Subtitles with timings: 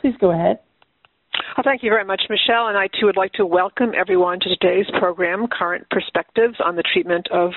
[0.00, 0.58] Please go ahead.
[1.56, 2.68] Well, thank you very much, Michelle.
[2.68, 6.82] And I too would like to welcome everyone to today's program, Current Perspectives on the
[6.82, 7.52] Treatment of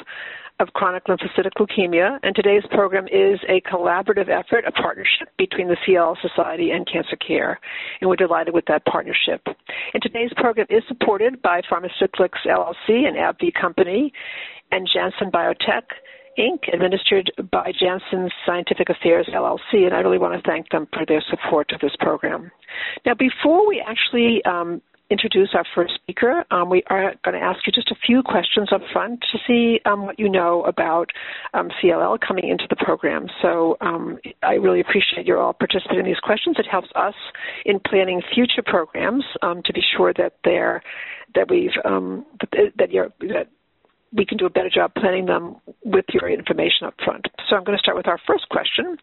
[0.59, 5.77] of chronic lymphocytic leukemia, and today's program is a collaborative effort, a partnership between the
[5.87, 7.59] CLL Society and Cancer Care,
[8.01, 9.41] and we're delighted with that partnership.
[9.93, 14.11] And today's program is supported by Pharmacyclics LLC, an AbbVie company,
[14.71, 15.83] and Janssen Biotech,
[16.37, 21.05] Inc., administered by Janssen Scientific Affairs LLC, and I really want to thank them for
[21.05, 22.51] their support of this program.
[23.05, 27.65] Now, before we actually um, introduce our first speaker, um, we are going to ask
[27.65, 31.09] you just a few questions up front to see um, what you know about
[31.53, 33.27] um, CLL coming into the program.
[33.41, 36.57] So um, I really appreciate you all participating in these questions.
[36.59, 37.15] It helps us
[37.65, 40.83] in planning future programs um, to be sure that they're
[41.35, 43.49] that we've um, that, that, you're, that
[44.11, 47.27] we can do a better job planning them with your information up front.
[47.47, 48.97] So I'm going to start with our first question.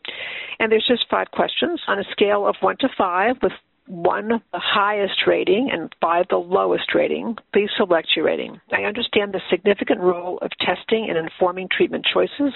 [0.59, 3.53] And there's just five questions on a scale of one to five, with
[3.87, 7.37] one the highest rating and five the lowest rating.
[7.53, 8.61] Please select your rating.
[8.73, 12.53] I understand the significant role of testing and informing treatment choices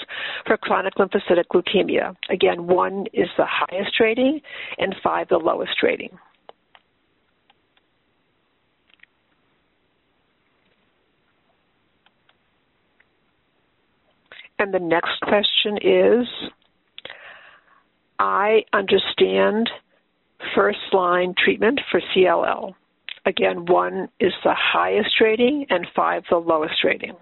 [0.46, 2.16] for chronic lymphocytic leukemia.
[2.28, 4.40] Again, one is the highest rating
[4.78, 6.18] and five the lowest rating.
[14.61, 16.27] And the next question is
[18.19, 19.70] I understand
[20.55, 22.75] first line treatment for CLL.
[23.25, 27.16] Again, one is the highest rating and five the lowest rating.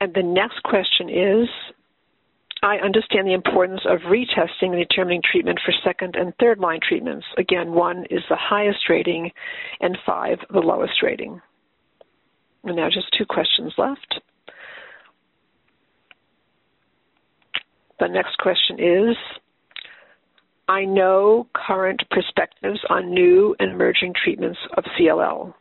[0.00, 1.48] And the next question is
[2.64, 7.26] I understand the importance of retesting and determining treatment for second and third line treatments.
[7.36, 9.30] Again, one is the highest rating
[9.80, 11.42] and five the lowest rating.
[12.64, 14.18] And now just two questions left.
[18.00, 19.16] The next question is
[20.66, 25.52] I know current perspectives on new and emerging treatments of CLL.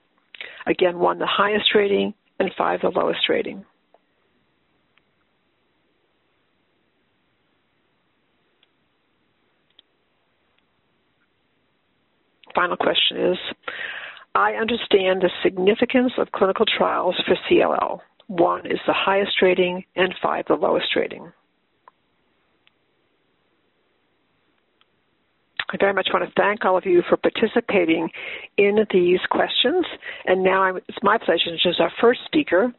[0.67, 3.65] Again, one the highest rating and five the lowest rating.
[12.55, 13.37] Final question is
[14.35, 17.99] I understand the significance of clinical trials for CLL.
[18.27, 21.31] One is the highest rating, and five the lowest rating.
[25.73, 28.09] I very much want to thank all of you for participating
[28.57, 29.85] in these questions.
[30.25, 32.71] And now it's my pleasure to introduce our first speaker.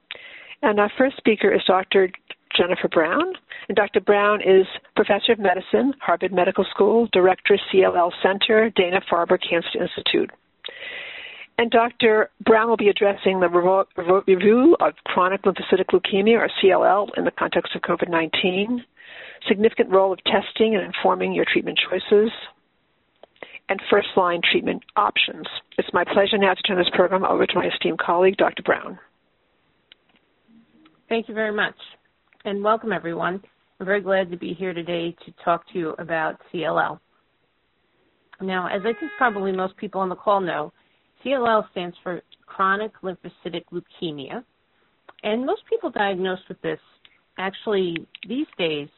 [0.62, 2.08] And our first speaker is Dr.
[2.56, 3.34] Jennifer Brown.
[3.68, 4.00] And Dr.
[4.00, 10.30] Brown is Professor of Medicine, Harvard Medical School, Director, CLL Center, Dana Farber Cancer Institute.
[11.56, 12.30] And Dr.
[12.44, 13.48] Brown will be addressing the
[14.26, 18.84] review of chronic lymphocytic leukemia, or CLL, in the context of COVID 19,
[19.48, 22.30] significant role of testing and informing your treatment choices,
[23.68, 25.46] and first line treatment options.
[25.78, 28.62] It's my pleasure now to turn this program over to my esteemed colleague, Dr.
[28.64, 28.98] Brown.
[31.08, 31.76] Thank you very much
[32.46, 33.40] and welcome everyone.
[33.80, 37.00] I'm very glad to be here today to talk to you about CLL.
[38.42, 40.72] Now, as I think probably most people on the call know,
[41.24, 44.44] CLL stands for chronic lymphocytic leukemia.
[45.22, 46.78] And most people diagnosed with this
[47.38, 47.96] actually
[48.28, 48.88] these days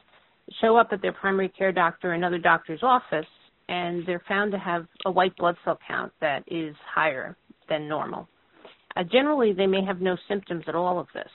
[0.59, 3.25] show up at their primary care doctor or another doctor's office
[3.69, 7.37] and they're found to have a white blood cell count that is higher
[7.69, 8.27] than normal.
[8.97, 11.29] Uh, generally, they may have no symptoms at all of this.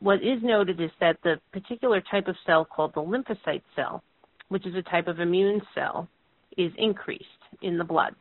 [0.00, 4.02] What is noted is that the particular type of cell called the lymphocyte cell,
[4.48, 6.08] which is a type of immune cell,
[6.56, 7.24] is increased
[7.62, 8.14] in the blood.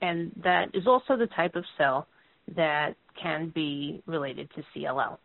[0.00, 2.06] And that is also the type of cell
[2.54, 5.18] that can be related to CLL.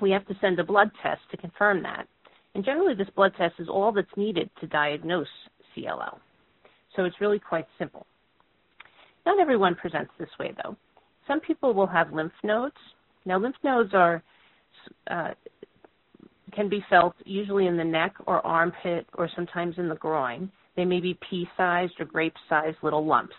[0.00, 2.08] We have to send a blood test to confirm that.
[2.54, 5.28] And generally, this blood test is all that's needed to diagnose
[5.76, 6.18] CLL.
[6.96, 8.06] So it's really quite simple.
[9.24, 10.76] Not everyone presents this way, though.
[11.28, 12.74] Some people will have lymph nodes.
[13.24, 14.22] Now, lymph nodes are
[15.10, 15.30] uh,
[16.52, 20.50] can be felt usually in the neck or armpit or sometimes in the groin.
[20.76, 23.34] They may be pea-sized or grape-sized little lumps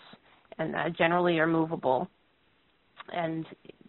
[0.57, 2.07] and uh, generally are movable.
[3.11, 3.45] And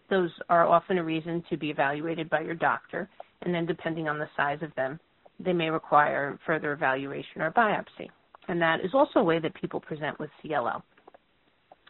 [0.09, 3.09] those are often a reason to be evaluated by your doctor,
[3.41, 4.99] and then depending on the size of them,
[5.39, 8.09] they may require further evaluation or biopsy.
[8.47, 10.81] And that is also a way that people present with CLL.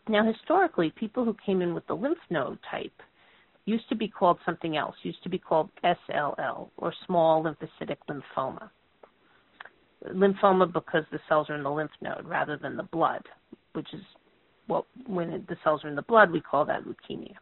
[0.07, 2.94] Now, historically, people who came in with the lymph node type
[3.65, 8.69] used to be called something else, used to be called SLL, or small lymphocytic lymphoma.
[10.13, 13.23] Lymphoma because the cells are in the lymph node rather than the blood,
[13.73, 14.01] which is
[14.67, 17.35] what, when the cells are in the blood, we call that leukemia.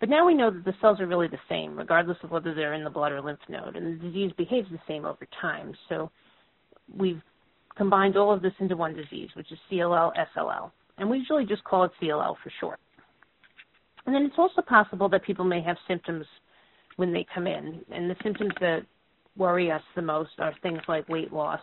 [0.00, 2.74] But now we know that the cells are really the same, regardless of whether they're
[2.74, 5.74] in the blood or lymph node, and the disease behaves the same over time.
[5.88, 6.10] So
[6.96, 7.22] we've
[7.76, 11.62] combined all of this into one disease, which is CLL SLL, and we usually just
[11.64, 12.80] call it CLL for short.
[14.06, 16.26] And then it's also possible that people may have symptoms
[16.96, 18.80] when they come in, and the symptoms that
[19.36, 21.60] worry us the most are things like weight loss,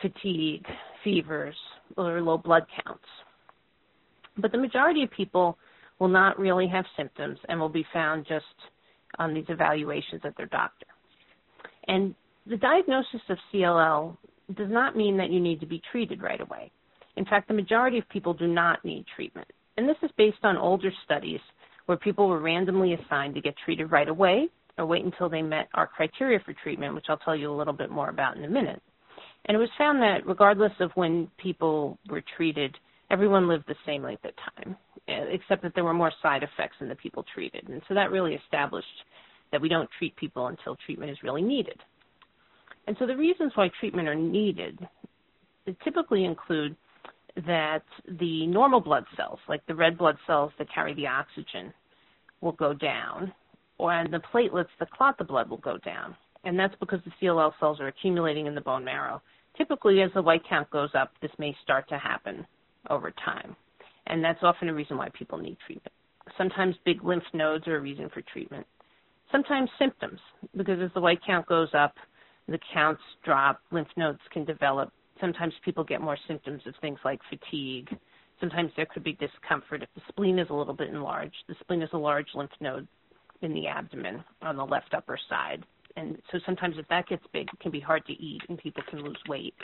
[0.00, 0.64] fatigue,
[1.04, 1.56] fevers,
[1.96, 3.04] or low blood counts.
[4.38, 5.58] But the majority of people
[5.98, 8.44] will not really have symptoms and will be found just
[9.18, 10.86] on these evaluations at their doctor.
[11.88, 12.14] And
[12.46, 14.16] the diagnosis of CLL
[14.56, 16.70] does not mean that you need to be treated right away.
[17.16, 19.48] In fact, the majority of people do not need treatment.
[19.76, 21.40] And this is based on older studies
[21.86, 25.68] where people were randomly assigned to get treated right away or wait until they met
[25.74, 28.48] our criteria for treatment, which I'll tell you a little bit more about in a
[28.48, 28.82] minute.
[29.46, 32.76] And it was found that regardless of when people were treated,
[33.10, 34.76] everyone lived the same length of time,
[35.08, 37.68] eh, except that there were more side effects in the people treated.
[37.68, 38.86] And so that really established
[39.52, 41.78] that we don't treat people until treatment is really needed.
[42.86, 44.78] And so the reasons why treatment are needed
[45.82, 46.76] typically include
[47.44, 47.82] that
[48.18, 51.72] the normal blood cells, like the red blood cells that carry the oxygen,
[52.40, 53.32] will go down,
[53.78, 56.16] or and the platelets that clot the blood will go down.
[56.44, 59.20] And that's because the CLL cells are accumulating in the bone marrow.
[59.56, 62.46] Typically, as the white count goes up, this may start to happen
[62.88, 63.56] over time.
[64.06, 65.92] And that's often a reason why people need treatment.
[66.38, 68.66] Sometimes big lymph nodes are a reason for treatment.
[69.32, 70.20] Sometimes symptoms,
[70.56, 71.94] because as the white count goes up,
[72.48, 77.20] the counts drop, lymph nodes can develop, sometimes people get more symptoms of things like
[77.28, 77.88] fatigue.
[78.40, 81.36] Sometimes there could be discomfort if the spleen is a little bit enlarged.
[81.48, 82.86] The spleen is a large lymph node
[83.42, 85.64] in the abdomen on the left upper side.
[85.96, 88.82] And so sometimes if that gets big, it can be hard to eat and people
[88.90, 89.54] can lose weight.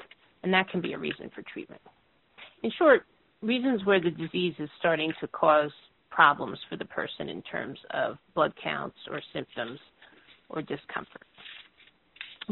[0.42, 1.82] And that can be a reason for treatment.
[2.62, 3.04] In short,
[3.42, 5.70] reasons where the disease is starting to cause
[6.10, 9.78] problems for the person in terms of blood counts or symptoms
[10.48, 11.26] or discomfort.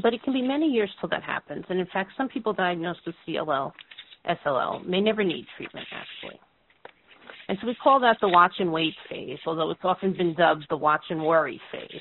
[0.03, 1.65] But it can be many years till that happens.
[1.69, 3.73] And in fact, some people diagnosed with CLL,
[4.29, 6.39] SLL may never need treatment actually.
[7.49, 10.67] And so we call that the watch and wait phase, although it's often been dubbed
[10.71, 12.01] the watch and worry phase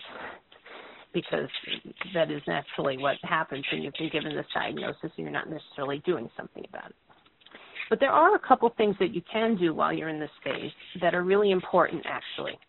[1.12, 1.50] because
[2.14, 6.04] that is naturally what happens when you've been given this diagnosis and you're not necessarily
[6.06, 6.96] doing something about it.
[7.90, 10.72] But there are a couple things that you can do while you're in this phase
[11.02, 12.60] that are really important actually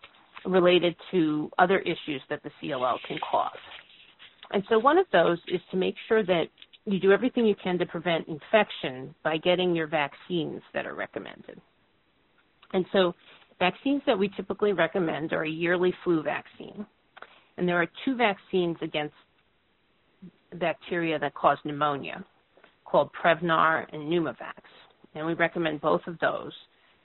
[0.46, 3.50] related to other issues that the CLL can cause.
[4.50, 6.44] And so one of those is to make sure that
[6.84, 11.60] you do everything you can to prevent infection by getting your vaccines that are recommended.
[12.72, 13.14] And so
[13.58, 16.86] vaccines that we typically recommend are a yearly flu vaccine.
[17.56, 19.14] And there are two vaccines against
[20.58, 22.24] bacteria that cause pneumonia
[22.84, 24.62] called Prevnar and Pneumovax.
[25.14, 26.52] And we recommend both of those.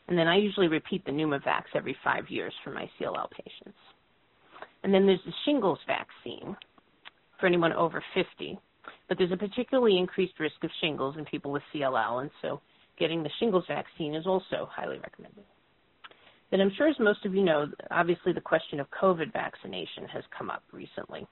[0.08, 3.78] And then I usually repeat the Pneumovax every five years for my CLL patients.
[4.84, 6.56] And then there's the shingles vaccine,
[7.40, 8.58] for anyone over 50.
[9.08, 12.62] But there's a particularly increased risk of shingles in people with CLL, and so
[12.98, 15.44] getting the shingles vaccine is also highly recommended.
[16.52, 20.24] Then I'm sure as most of you know, obviously the question of COVID vaccination has
[20.38, 21.28] come up recently.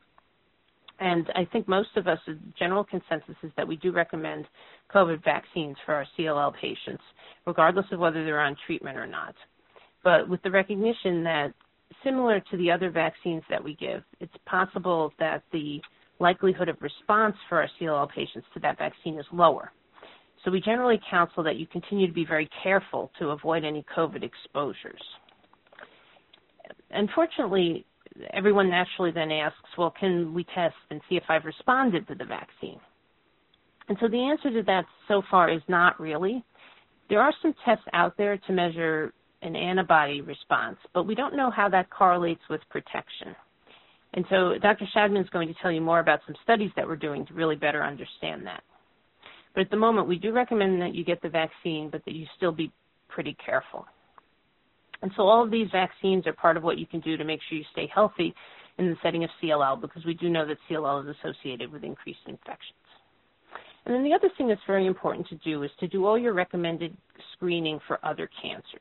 [1.00, 4.46] And I think most of us, the general consensus is that we do recommend
[4.94, 7.04] COVID vaccines for our CLL patients,
[7.46, 9.36] regardless of whether they're on treatment or not.
[10.04, 11.54] But with the recognition that
[12.04, 15.82] similar to the other vaccines that we give, it's possible that the
[16.24, 19.74] likelihood of response for our CLL patients to that vaccine is lower.
[20.44, 24.24] So we generally counsel that you continue to be very careful to avoid any COVID
[24.24, 25.02] exposures.
[26.92, 27.86] Unfortunately,
[28.34, 32.26] everyone naturally then asks, well, can we test and see if I've responded to the
[32.26, 32.80] vaccine?
[33.90, 36.44] And so the answer to that so far is not really.
[37.10, 41.52] There are some tests out there to measure an antibody response, but we don't know
[41.52, 43.36] how that correlates with protection.
[44.14, 44.86] And so Dr.
[44.96, 47.56] Shadman is going to tell you more about some studies that we're doing to really
[47.56, 48.64] better understand that.
[49.56, 52.26] But at the moment, we do recommend that you get the vaccine, but that you
[52.38, 52.72] still be
[53.10, 53.86] pretty careful.
[55.02, 57.40] And so all of these vaccines are part of what you can do to make
[57.48, 58.34] sure you stay healthy
[58.78, 62.20] in the setting of CLL because we do know that CLL is associated with increased
[62.28, 62.78] infections.
[63.86, 66.34] And then the other thing that's very important to do is to do all your
[66.34, 66.96] recommended
[67.34, 68.80] screening for other cancers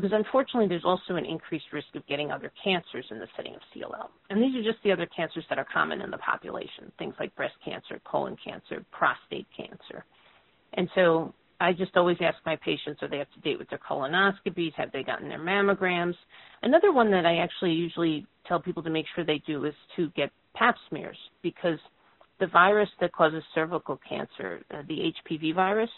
[0.00, 3.60] because unfortunately there's also an increased risk of getting other cancers in the setting of
[3.74, 4.08] CLL.
[4.28, 7.34] And these are just the other cancers that are common in the population, things like
[7.34, 10.04] breast cancer, colon cancer, prostate cancer.
[10.74, 13.78] And so I just always ask my patients, are they up to date with their
[13.78, 14.74] colonoscopies?
[14.74, 16.14] Have they gotten their mammograms?
[16.62, 20.10] Another one that I actually usually tell people to make sure they do is to
[20.10, 21.78] get pap smears because
[22.38, 25.90] the virus that causes cervical cancer, uh, the HPV virus,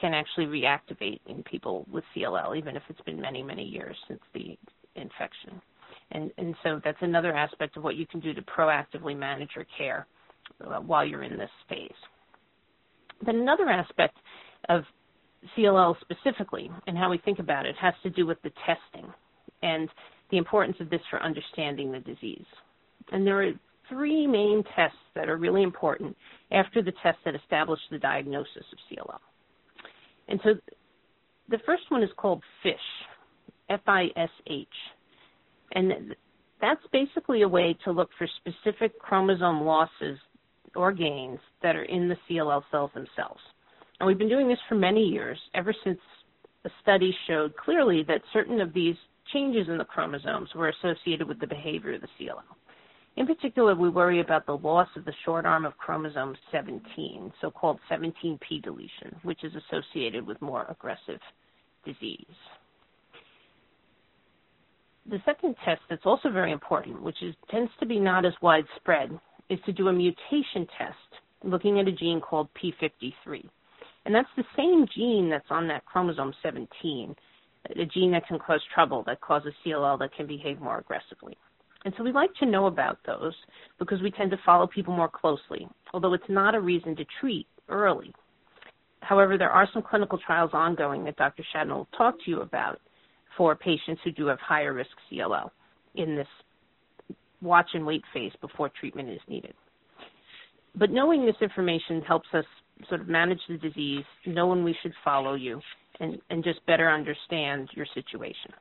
[0.00, 4.20] can actually reactivate in people with CLL, even if it's been many, many years since
[4.34, 4.58] the
[4.96, 5.60] infection.
[6.12, 9.66] And, and so that's another aspect of what you can do to proactively manage your
[9.76, 10.06] care
[10.64, 11.90] uh, while you're in this phase.
[13.24, 14.16] Then another aspect
[14.68, 14.82] of
[15.56, 19.12] CLL specifically and how we think about it has to do with the testing
[19.62, 19.88] and
[20.30, 22.44] the importance of this for understanding the disease.
[23.12, 23.52] And there are
[23.88, 26.16] three main tests that are really important
[26.52, 29.18] after the tests that establish the diagnosis of CLL.
[30.30, 30.54] And so
[31.48, 32.74] the first one is called FISH,
[33.68, 34.68] F I S H.
[35.72, 36.14] And
[36.60, 40.18] that's basically a way to look for specific chromosome losses
[40.74, 43.40] or gains that are in the CLL cells themselves.
[43.98, 45.98] And we've been doing this for many years, ever since
[46.64, 48.94] a study showed clearly that certain of these
[49.32, 52.42] changes in the chromosomes were associated with the behavior of the CLL.
[53.16, 57.50] In particular, we worry about the loss of the short arm of chromosome 17, so
[57.50, 61.20] called 17p deletion, which is associated with more aggressive
[61.84, 62.24] disease.
[65.10, 69.18] The second test that's also very important, which is, tends to be not as widespread,
[69.48, 70.96] is to do a mutation test
[71.42, 73.44] looking at a gene called P53.
[74.04, 77.14] And that's the same gene that's on that chromosome 17,
[77.76, 81.36] a gene that can cause trouble, that causes CLL that can behave more aggressively.
[81.84, 83.34] And so we like to know about those
[83.78, 87.46] because we tend to follow people more closely, although it's not a reason to treat
[87.68, 88.12] early.
[89.00, 91.42] However, there are some clinical trials ongoing that Dr.
[91.54, 92.78] Shadman will talk to you about
[93.36, 95.50] for patients who do have higher risk CLL
[95.94, 96.26] in this
[97.40, 99.54] watch and wait phase before treatment is needed.
[100.74, 102.44] But knowing this information helps us
[102.88, 105.60] sort of manage the disease, know when we should follow you,
[106.00, 108.52] and, and just better understand your situation.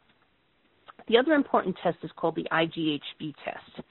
[1.09, 3.87] The other important test is called the IGHV test,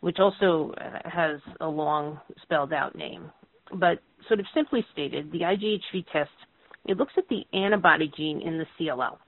[0.00, 3.30] which also uh, has a long spelled out name.
[3.74, 6.30] But sort of simply stated, the IGHV test,
[6.86, 9.18] it looks at the antibody gene in the CLL.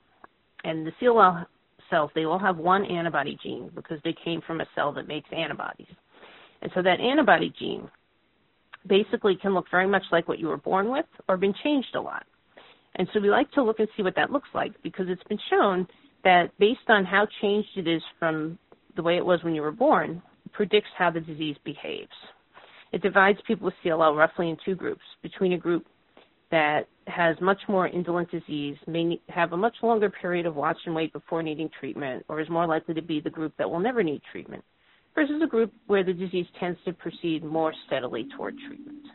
[0.63, 1.45] And the CLL
[1.89, 5.29] cells, they all have one antibody gene because they came from a cell that makes
[5.31, 5.87] antibodies.
[6.63, 7.89] And so that antibody gene
[8.87, 12.01] basically can look very much like what you were born with or been changed a
[12.01, 12.25] lot.
[12.95, 15.39] And so we like to look and see what that looks like because it's been
[15.49, 15.87] shown
[16.23, 18.57] that based on how changed it is from
[18.95, 20.21] the way it was when you were born,
[20.51, 22.11] predicts how the disease behaves.
[22.91, 25.85] It divides people with CLL roughly in two groups between a group
[26.51, 30.95] that has much more indolent disease, may have a much longer period of watch and
[30.95, 34.01] wait before needing treatment, or is more likely to be the group that will never
[34.01, 34.63] need treatment,
[35.13, 39.05] versus a group where the disease tends to proceed more steadily toward treatment.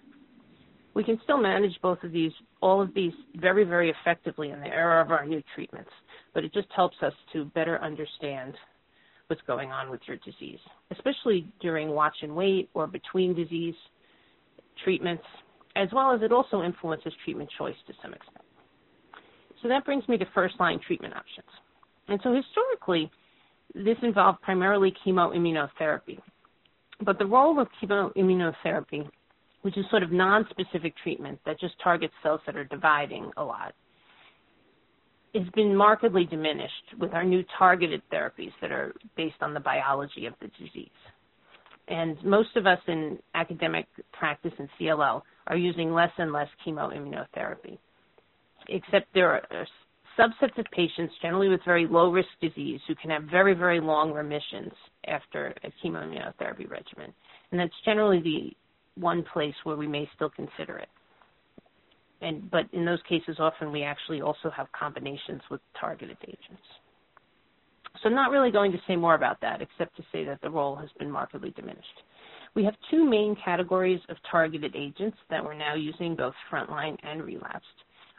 [0.94, 4.68] We can still manage both of these, all of these very, very effectively in the
[4.68, 5.90] era of our new treatments,
[6.34, 8.54] but it just helps us to better understand
[9.28, 10.58] what's going on with your disease,
[10.90, 13.74] especially during watch and wait or between disease
[14.82, 15.22] treatments,
[15.76, 18.42] as well as it also influences treatment choice to some extent.
[19.62, 21.48] So that brings me to first line treatment options.
[22.08, 23.10] And so historically,
[23.74, 26.18] this involved primarily chemoimmunotherapy.
[27.00, 29.08] But the role of chemoimmunotherapy,
[29.62, 33.74] which is sort of non-specific treatment that just targets cells that are dividing a lot,
[35.34, 40.26] has been markedly diminished with our new targeted therapies that are based on the biology
[40.26, 40.88] of the disease.
[41.88, 47.78] And most of us in academic practice in CLL are using less and less chemoimmunotherapy,
[48.68, 49.66] except there are
[50.18, 54.12] subsets of patients, generally with very low risk disease, who can have very, very long
[54.12, 54.72] remissions
[55.06, 57.12] after a chemoimmunotherapy regimen.
[57.50, 60.88] And that's generally the one place where we may still consider it.
[62.24, 66.62] And, but in those cases, often we actually also have combinations with targeted agents.
[68.02, 70.48] So I'm not really going to say more about that, except to say that the
[70.48, 72.02] role has been markedly diminished.
[72.54, 77.22] We have two main categories of targeted agents that we're now using, both frontline and
[77.22, 77.66] relapsed.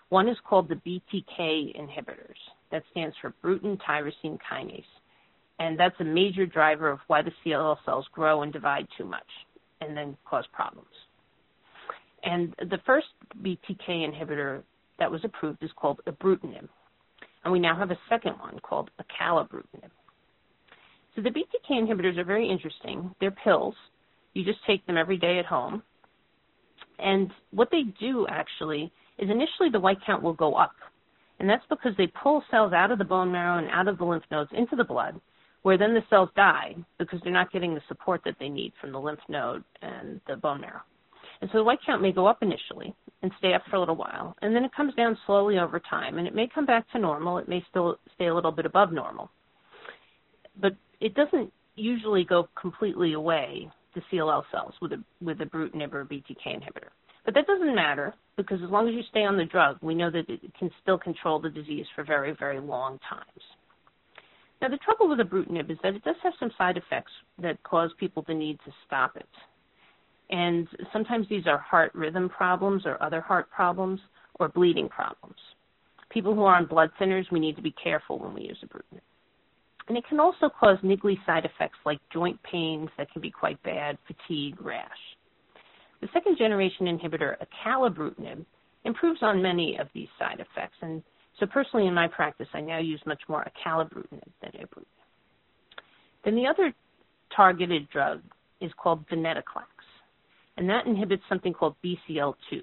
[0.09, 2.37] One is called the BTK inhibitors.
[2.71, 4.83] That stands for Bruton tyrosine kinase.
[5.57, 9.23] And that's a major driver of why the CLL cells grow and divide too much
[9.81, 10.87] and then cause problems.
[12.25, 13.07] And the first
[13.41, 14.63] BTK inhibitor
[14.99, 16.67] that was approved is called ibrutinib.
[17.43, 19.91] And we now have a second one called acalabrutinib.
[21.15, 23.13] So the BTK inhibitors are very interesting.
[23.21, 23.75] They're pills.
[24.33, 25.83] You just take them every day at home.
[26.99, 30.73] And what they do actually is initially the white count will go up.
[31.39, 34.05] And that's because they pull cells out of the bone marrow and out of the
[34.05, 35.19] lymph nodes into the blood,
[35.61, 38.91] where then the cells die because they're not getting the support that they need from
[38.91, 40.81] the lymph node and the bone marrow.
[41.41, 43.95] And so the white count may go up initially and stay up for a little
[43.95, 46.99] while, and then it comes down slowly over time, and it may come back to
[46.99, 47.37] normal.
[47.37, 49.29] It may still stay a little bit above normal.
[50.61, 55.93] But it doesn't usually go completely away, the CLL cells, with a, with a ibrutinib
[55.93, 56.89] or a BTK inhibitor.
[57.25, 60.11] But that doesn't matter because as long as you stay on the drug, we know
[60.11, 63.41] that it can still control the disease for very, very long times.
[64.61, 67.11] Now, the trouble with a ibrutinib is that it does have some side effects
[67.41, 69.27] that cause people to need to stop it.
[70.29, 73.99] And sometimes these are heart rhythm problems or other heart problems
[74.39, 75.35] or bleeding problems.
[76.09, 79.01] People who are on blood thinners, we need to be careful when we use ibrutinib.
[79.87, 83.61] And it can also cause niggly side effects like joint pains that can be quite
[83.63, 84.89] bad, fatigue, rash.
[86.01, 88.45] The second generation inhibitor, acalabrutinib,
[88.83, 90.77] improves on many of these side effects.
[90.81, 91.03] And
[91.39, 94.85] so personally in my practice, I now use much more acalabrutinib than ibrutinib.
[96.23, 96.73] Then the other
[97.35, 98.21] targeted drug
[98.61, 99.67] is called venetoclax,
[100.57, 102.61] and that inhibits something called BCL2.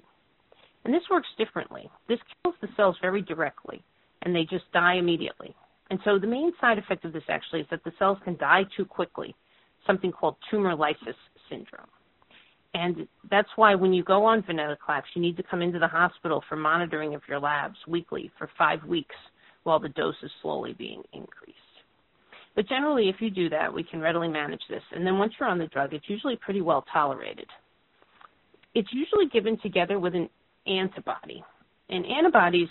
[0.85, 1.89] And this works differently.
[2.07, 3.83] This kills the cells very directly,
[4.21, 5.55] and they just die immediately.
[5.89, 8.63] And so the main side effect of this actually is that the cells can die
[8.75, 9.35] too quickly,
[9.85, 11.15] something called tumor lysis
[11.49, 11.87] syndrome.
[12.73, 16.43] And that's why when you go on venetoclax, you need to come into the hospital
[16.49, 19.15] for monitoring of your labs weekly for five weeks
[19.63, 21.59] while the dose is slowly being increased.
[22.55, 24.83] But generally, if you do that, we can readily manage this.
[24.91, 27.47] And then once you're on the drug, it's usually pretty well tolerated.
[28.75, 30.29] It's usually given together with an
[30.67, 31.43] antibody.
[31.89, 32.69] And antibodies,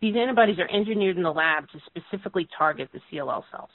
[0.00, 3.70] these antibodies are engineered in the lab to specifically target the CLL cells.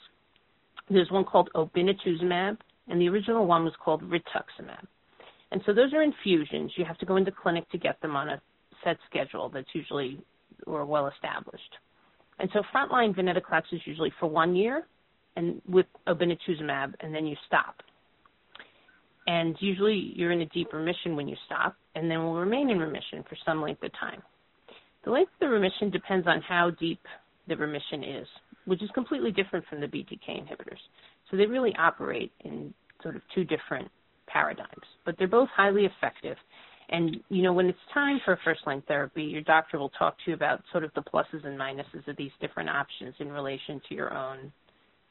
[0.90, 4.86] There's one called obinutuzumab, and the original one was called rituximab.
[5.50, 6.72] And so those are infusions.
[6.76, 8.40] You have to go into clinic to get them on a
[8.84, 10.20] set schedule that's usually
[10.66, 11.74] or well established.
[12.38, 14.86] And so frontline venetoclax is usually for one year
[15.36, 17.76] and with obinutuzumab, and then you stop.
[19.28, 22.78] And usually you're in a deep remission when you stop, and then will remain in
[22.78, 24.22] remission for some length of time.
[25.04, 27.00] The length of the remission depends on how deep
[27.46, 28.26] the remission is,
[28.64, 30.80] which is completely different from the BTK inhibitors.
[31.30, 33.90] So they really operate in sort of two different
[34.28, 36.38] paradigms, but they're both highly effective.
[36.88, 40.30] And you know, when it's time for first line therapy, your doctor will talk to
[40.30, 43.94] you about sort of the pluses and minuses of these different options in relation to
[43.94, 44.50] your own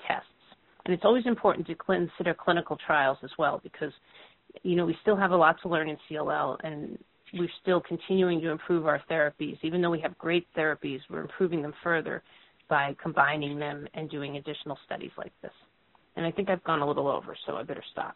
[0.08, 0.26] tests.
[0.88, 3.92] And it's always important to consider clinical trials as well because
[4.64, 6.98] you know, we still have a lot to learn in CLL and
[7.34, 9.58] we're still continuing to improve our therapies.
[9.64, 12.24] Even though we have great therapies, we're improving them further
[12.70, 15.52] by combining them and doing additional studies like this.
[16.16, 18.16] And I think I've gone a little over, so I better stop.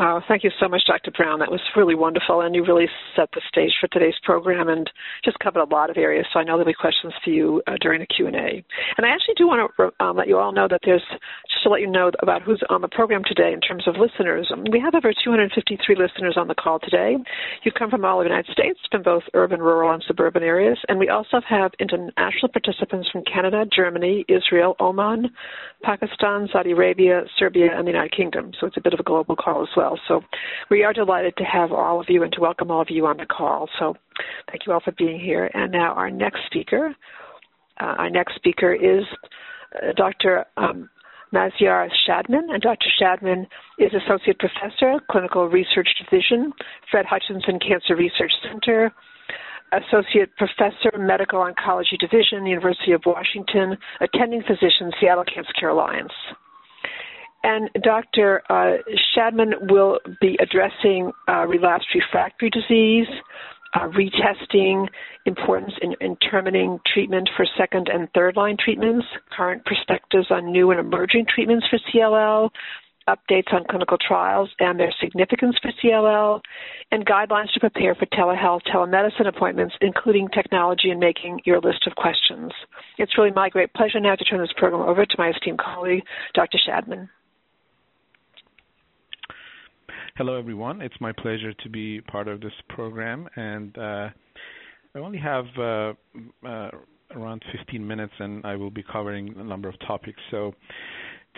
[0.00, 1.12] Oh, thank you so much, Dr.
[1.12, 1.38] Brown.
[1.38, 4.90] That was really wonderful, and you really set the stage for today's program and
[5.24, 6.26] just covered a lot of areas.
[6.32, 8.64] So I know there'll be questions for you uh, during the Q and A.
[8.96, 11.04] And I actually do want to um, let you all know that there's
[11.48, 14.50] just to let you know about who's on the program today in terms of listeners.
[14.52, 17.14] Um, we have over 253 listeners on the call today.
[17.62, 20.78] You come from all over the United States, from both urban, rural, and suburban areas,
[20.88, 25.30] and we also have international participants from Canada, Germany, Israel, Oman,
[25.84, 28.50] Pakistan, Saudi Arabia, Serbia, and the United Kingdom.
[28.58, 30.00] So it's a bit of a global call as well well.
[30.08, 30.22] So
[30.70, 33.16] we are delighted to have all of you and to welcome all of you on
[33.18, 33.68] the call.
[33.78, 33.94] So
[34.50, 35.50] thank you all for being here.
[35.54, 36.94] And now our next speaker,
[37.80, 39.04] uh, our next speaker is
[39.76, 40.46] uh, Dr.
[40.56, 40.88] Um,
[41.32, 42.86] Maziar Shadman, and Dr.
[43.00, 43.46] Shadman
[43.78, 46.52] is Associate Professor, Clinical Research Division,
[46.90, 48.92] Fred Hutchinson Cancer Research Center,
[49.72, 56.12] Associate Professor, Medical Oncology Division, University of Washington, Attending Physician, Seattle Cancer Care Alliance.
[57.44, 58.42] And Dr.
[58.48, 58.78] Uh,
[59.14, 63.06] Shadman will be addressing uh, relapsed refractory disease,
[63.74, 64.88] uh, retesting,
[65.26, 70.70] importance in, in determining treatment for second and third line treatments, current perspectives on new
[70.70, 72.48] and emerging treatments for CLL,
[73.06, 76.40] updates on clinical trials and their significance for CLL,
[76.92, 81.94] and guidelines to prepare for telehealth, telemedicine appointments, including technology and making your list of
[81.96, 82.52] questions.
[82.96, 86.04] It's really my great pleasure now to turn this program over to my esteemed colleague,
[86.32, 86.58] Dr.
[86.66, 87.10] Shadman.
[90.16, 90.80] Hello, everyone.
[90.80, 94.10] It's my pleasure to be part of this program, and uh,
[94.94, 95.92] I only have uh,
[96.46, 96.70] uh,
[97.16, 100.20] around 15 minutes, and I will be covering a number of topics.
[100.30, 100.54] So,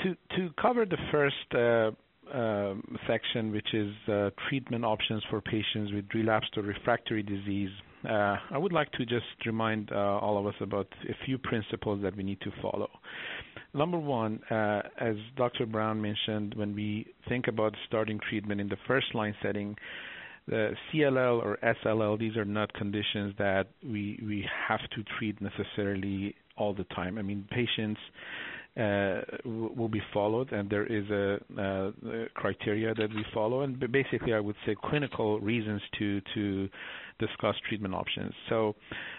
[0.02, 2.74] to to cover the first uh, uh,
[3.08, 7.70] section, which is uh, treatment options for patients with relapsed or refractory disease,
[8.12, 12.22] I would like to just remind all of us about a few principles that we
[12.22, 12.88] need to follow.
[13.74, 15.66] Number one, uh, as Dr.
[15.66, 19.76] Brown mentioned, when we think about starting treatment in the first line setting,
[20.48, 26.34] the CLL or SLL, these are not conditions that we we have to treat necessarily
[26.56, 27.18] all the time.
[27.18, 28.00] I mean, patients
[28.76, 34.32] uh, will be followed, and there is a, a criteria that we follow, and basically,
[34.34, 36.68] I would say clinical reasons to to
[37.18, 38.32] discuss treatment options.
[38.48, 38.74] So,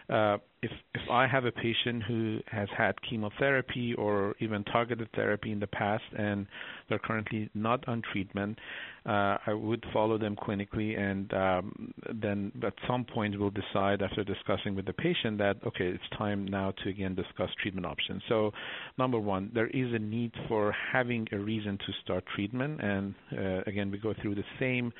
[0.09, 5.51] uh, if if I have a patient who has had chemotherapy or even targeted therapy
[5.51, 6.47] in the past and
[6.89, 8.57] they're currently not on treatment,
[9.05, 14.23] uh, I would follow them clinically, and um, then at some point we'll decide after
[14.23, 18.21] discussing with the patient that okay, it's time now to again discuss treatment options.
[18.27, 18.51] So,
[18.97, 23.61] number one, there is a need for having a reason to start treatment, and uh,
[23.67, 24.91] again we go through the same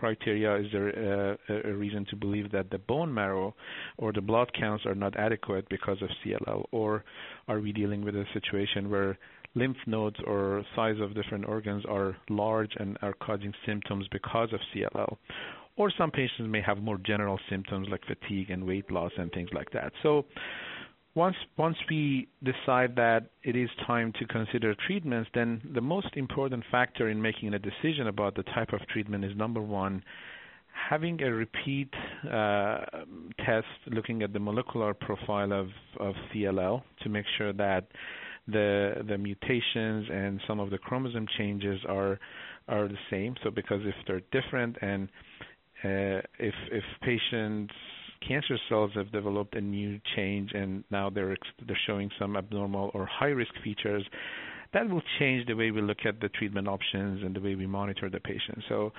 [0.00, 0.56] criteria.
[0.56, 1.38] Is there a,
[1.70, 3.54] a reason to believe that the bone marrow
[3.98, 7.04] or the blood counts are not adequate because of CLL, or
[7.48, 9.18] are we dealing with a situation where
[9.54, 14.60] lymph nodes or size of different organs are large and are causing symptoms because of
[14.72, 15.16] CLL?
[15.76, 19.50] Or some patients may have more general symptoms like fatigue and weight loss and things
[19.52, 19.92] like that.
[20.02, 20.24] So
[21.14, 26.62] once once we decide that it is time to consider treatments, then the most important
[26.70, 30.02] factor in making a decision about the type of treatment is number one,
[30.88, 31.92] having a repeat
[32.32, 32.78] uh,
[33.44, 35.68] test looking at the molecular profile of,
[35.98, 37.88] of CLL to make sure that
[38.46, 42.18] the the mutations and some of the chromosome changes are
[42.68, 43.34] are the same.
[43.42, 45.08] So because if they're different and
[45.84, 47.74] uh, if if patients
[48.26, 53.06] cancer cells have developed a new change and now they're they're showing some abnormal or
[53.06, 54.04] high risk features
[54.72, 57.66] that will change the way we look at the treatment options and the way we
[57.66, 58.62] monitor the patient.
[58.68, 58.92] So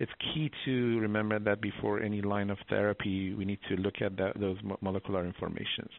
[0.00, 4.16] it's key to remember that before any line of therapy, we need to look at
[4.16, 5.90] that, those molecular informations.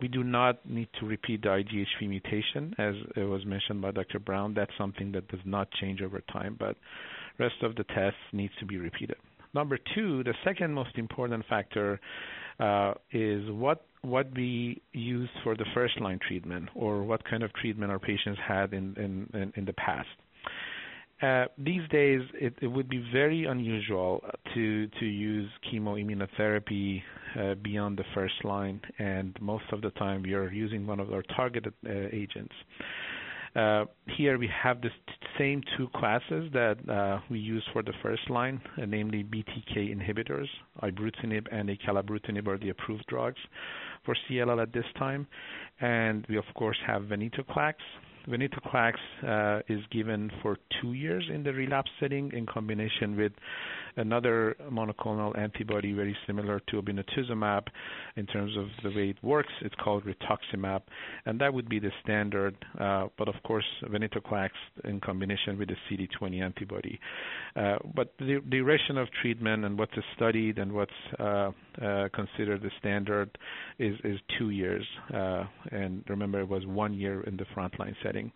[0.00, 4.18] We do not need to repeat the IGHV mutation, as it was mentioned by Dr.
[4.18, 4.54] Brown.
[4.54, 6.76] That's something that does not change over time, but
[7.38, 9.16] rest of the tests needs to be repeated.
[9.54, 12.00] Number two, the second most important factor
[12.60, 17.52] uh, is what what we use for the first line treatment or what kind of
[17.54, 20.08] treatment our patients had in in, in, in the past.
[21.20, 24.22] Uh, these days, it, it, would be very unusual
[24.54, 27.02] to to use chemoimmunotherapy
[27.36, 31.12] uh, beyond the first line, and most of the time we are using one of
[31.12, 32.54] our targeted uh, agents.
[33.56, 33.84] Uh,
[34.16, 34.90] here we have the
[35.38, 40.46] same two classes that uh, we use for the first line, uh, namely BTK inhibitors.
[40.82, 43.40] Ibrutinib and acalabrutinib are the approved drugs
[44.04, 45.26] for CLL at this time.
[45.80, 47.74] And we, of course, have venetoclax.
[48.28, 48.94] Venetoclax
[49.68, 53.32] is given for two years in the relapse setting in combination with
[53.96, 57.66] another monoclonal antibody very similar to obinutuzumab
[58.16, 59.52] in terms of the way it works.
[59.62, 60.82] It's called rituximab,
[61.26, 62.56] and that would be the standard.
[62.78, 64.50] Uh, but of course, venetoclax
[64.84, 66.98] in combination with the CD20 antibody.
[67.56, 71.50] Uh, but the duration of treatment and what's studied and what's uh,
[71.82, 73.36] uh, considered the standard
[73.78, 74.84] is, is two years.
[75.14, 78.32] Uh, and remember, it was one year in the frontline setting.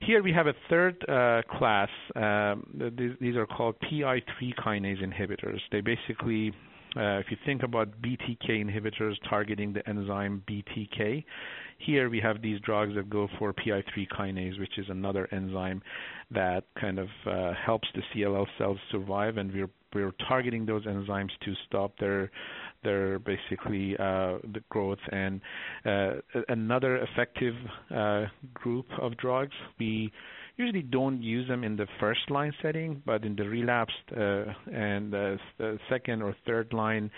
[0.00, 1.88] Here we have a third uh, class.
[2.14, 5.58] Um, these, these, are called PI3 kinase inhibitors.
[5.72, 6.52] They basically,
[6.96, 11.24] uh, if you think about BTK inhibitors targeting the enzyme BTK,
[11.78, 15.82] here we have these drugs that go for PI3 kinase, which is another enzyme
[16.30, 21.30] that kind of uh, helps the CLL cells survive, and we're we're targeting those enzymes
[21.44, 22.30] to stop their
[22.82, 24.98] their basically uh, the growth.
[25.10, 25.40] And
[25.84, 26.14] uh,
[26.48, 27.54] another effective
[27.94, 30.12] uh, group of drugs, we
[30.56, 35.38] usually don't use them in the first line setting, but in the relapsed and the
[35.88, 37.10] second or third line,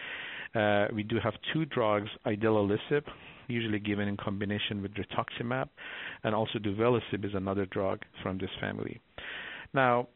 [0.95, 3.03] we do have two drugs, idelalisib,
[3.49, 5.69] usually given in combination with rituximab,
[6.23, 9.01] and also duvelisib is another drug from this family.
[9.73, 10.09] Now,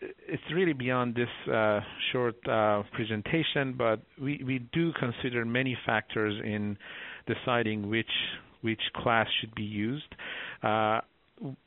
[0.00, 1.80] it's really beyond this uh,
[2.12, 6.76] short uh, presentation, but we, we do consider many factors in
[7.26, 8.06] deciding which
[8.62, 10.14] which class should be used.
[10.62, 11.00] Uh,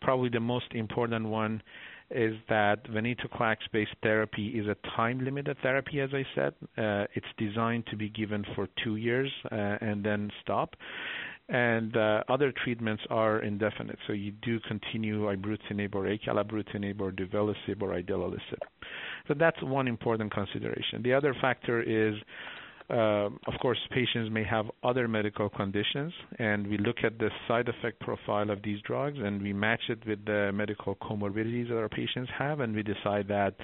[0.01, 1.61] probably the most important one
[2.09, 6.53] is that venetoclax-based therapy is a time-limited therapy, as I said.
[6.77, 10.75] Uh, it's designed to be given for two years uh, and then stop
[11.49, 13.97] and uh, other treatments are indefinite.
[14.05, 18.59] So you do continue ibrutinib or acalabrutinib or duvelisib or idelalisib.
[19.27, 21.03] So that's one important consideration.
[21.03, 22.15] The other factor is,
[22.89, 27.69] uh, of course, patients may have other medical conditions, and we look at the side
[27.69, 31.89] effect profile of these drugs, and we match it with the medical comorbidities that our
[31.89, 33.55] patients have, and we decide that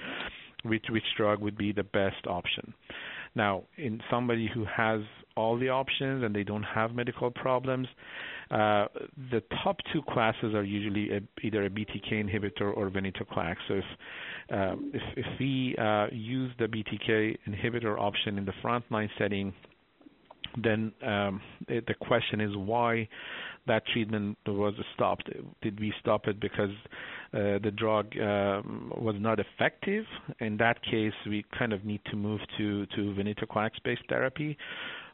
[0.64, 2.72] which which drug would be the best option.
[3.34, 5.00] Now, in somebody who has
[5.36, 7.88] all the options and they don't have medical problems,
[8.50, 8.86] uh,
[9.30, 13.56] the top two classes are usually a, either a BTK inhibitor or venetoclax.
[13.68, 13.84] So if
[14.50, 19.54] um, if, if, we uh, use the BTK inhibitor option in the frontline setting,
[20.62, 23.08] then um, it, the question is why
[23.66, 25.30] that treatment was stopped.
[25.62, 30.04] Did we stop it because uh, the drug um, was not effective?
[30.40, 34.56] In that case, we kind of need to move to to venetoclax-based therapy.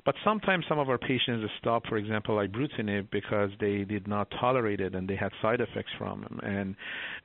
[0.04, 4.80] But sometimes some of our patients stop, for example, ibrutinib because they did not tolerate
[4.80, 6.40] it and they had side effects from them.
[6.42, 6.74] And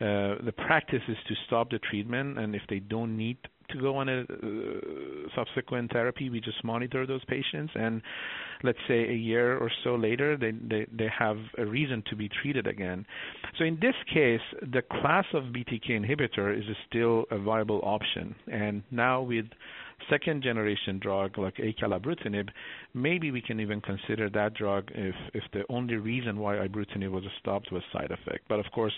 [0.02, 3.38] uh, the practice is to stop the treatment, and if they don't need
[3.69, 6.30] to go on a uh, subsequent therapy.
[6.30, 8.01] We just monitor those patients, and
[8.63, 12.30] let's say a year or so later, they, they they have a reason to be
[12.41, 13.06] treated again.
[13.58, 18.84] So in this case, the class of BTK inhibitor is still a viable option, and
[18.91, 19.45] now with
[20.10, 22.50] second generation drug like acalabrutinib,
[22.94, 27.24] maybe we can even consider that drug if if the only reason why ibrutinib was
[27.40, 28.46] stopped was side effect.
[28.48, 28.94] But of course,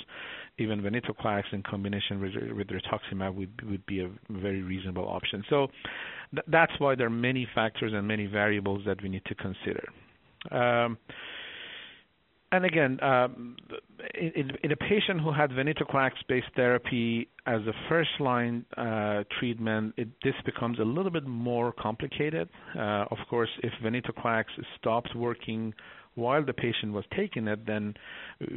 [0.57, 5.43] even venetoclax in combination with, with rituximab would would be a very reasonable option.
[5.49, 5.67] So
[6.31, 9.87] th- that's why there are many factors and many variables that we need to consider.
[10.51, 10.97] Um,
[12.51, 13.57] and again, um,
[14.15, 20.33] in, in, a patient who had venetoclax-based therapy as a first-line uh, treatment, it, this
[20.45, 22.47] becomes a little bit more complicated.
[22.75, 24.45] Uh, of course, if venetoclax
[24.79, 25.73] stops working
[26.15, 27.93] while the patient was taking it, then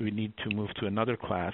[0.01, 1.53] we need to move to another class.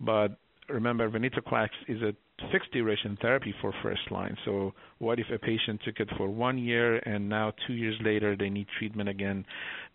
[0.00, 2.14] But remember, venetoclax is a
[2.52, 4.36] fixed duration therapy for first line.
[4.44, 8.36] So what if a patient took it for one year and now two years later
[8.36, 9.44] they need treatment again?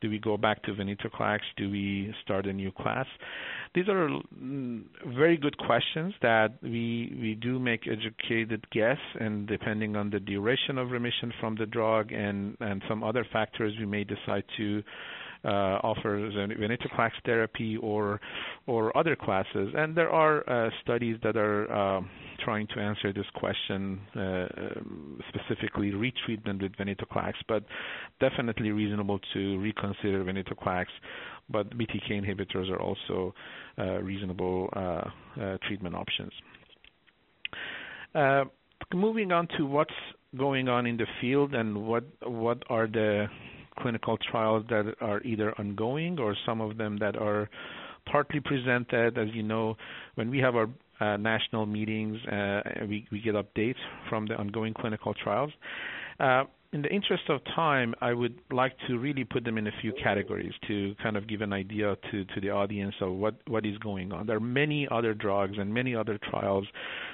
[0.01, 1.39] Do we go back to venetoclax?
[1.57, 3.05] Do we start a new class?
[3.73, 4.09] These are
[4.41, 4.83] mm,
[5.15, 10.77] very good questions that we we do make educated guess, and depending on the duration
[10.77, 14.83] of remission from the drug and and some other factors, we may decide to
[15.45, 18.19] offers venetoclax therapy or
[18.67, 19.73] or other classes.
[19.75, 22.01] And there are uh, studies that are uh,
[22.43, 27.63] trying to answer this question, uh, um, specifically retreatment with venetoclax, but
[28.19, 30.85] definitely reasonable to reconsider venetoclax.
[31.49, 33.33] But BTK inhibitors are also
[33.77, 36.31] uh, reasonable uh, treatment options.
[38.93, 39.93] moving on to what's
[40.37, 43.27] going on in the field and what what are the
[43.79, 47.49] clinical trials that are either ongoing or some of them that are
[48.09, 49.17] partly presented.
[49.17, 49.75] As you know,
[50.15, 53.75] when we have our uh, national meetings, uh, we, we, get updates
[54.09, 55.51] from the ongoing clinical trials.
[56.19, 56.43] Uh,
[56.75, 59.93] in the interest of time, I would like to really put them in a few
[59.93, 63.77] categories to kind of give an idea to, to the audience of what, what is
[63.77, 64.27] going on.
[64.27, 66.67] There are many other drugs and many other trials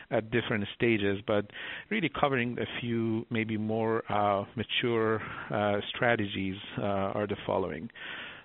[0.09, 1.45] at different stages, but
[1.91, 5.21] really covering a few maybe more uh, mature
[5.51, 7.87] uh, strategies uh, are the following.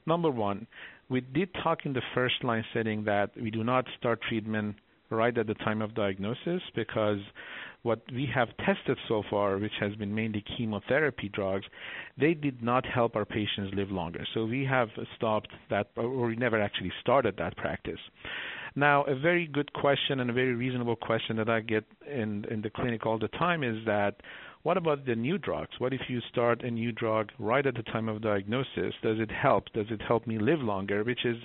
[0.04, 0.66] Number one,
[1.08, 4.76] we did talk in the first line setting that we do not start treatment
[5.08, 7.20] right at the time of diagnosis because
[7.86, 11.64] what we have tested so far, which has been mainly chemotherapy drugs,
[12.18, 14.26] they did not help our patients live longer.
[14.34, 18.00] So we have stopped that, or we never actually started that practice.
[18.74, 22.60] Now, a very good question and a very reasonable question that I get in in
[22.60, 24.16] the clinic all the time is that
[24.64, 25.70] what about the new drugs?
[25.78, 28.94] What if you start a new drug right at the time of diagnosis?
[29.00, 29.72] Does it help?
[29.72, 31.04] Does it help me live longer?
[31.04, 31.36] Which is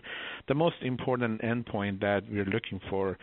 [0.48, 3.20] the most important endpoint that we're looking for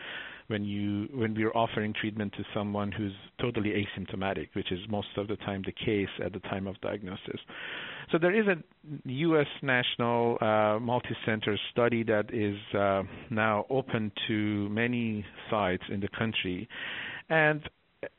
[0.49, 5.27] when you when we're offering treatment to someone who's totally asymptomatic, which is most of
[5.27, 7.39] the time the case at the time of diagnosis.
[8.11, 8.55] So there is a
[9.05, 9.47] U.S.
[9.61, 16.67] national uh, multi-center study that is uh, now open to many sites in the country,
[17.29, 17.61] and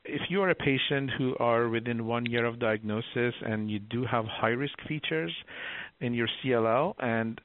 [0.05, 4.05] if you are a patient who are within one year of diagnosis and you do
[4.05, 5.33] have high risk features
[6.01, 7.41] in your CLL and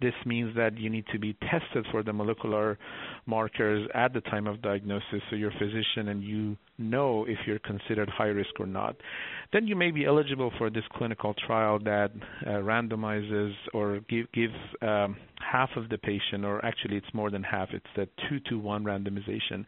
[0.00, 2.78] this means that you need to be tested for the molecular
[3.26, 8.08] markers at the time of diagnosis so your physician and you know if you're considered
[8.08, 8.96] high risk or not.
[9.52, 12.10] Then you may be eligible for this clinical trial that
[12.46, 17.42] uh, randomizes or give, gives um, half of the patient, or actually it's more than
[17.42, 19.64] half, it's the 2 to 1 randomization.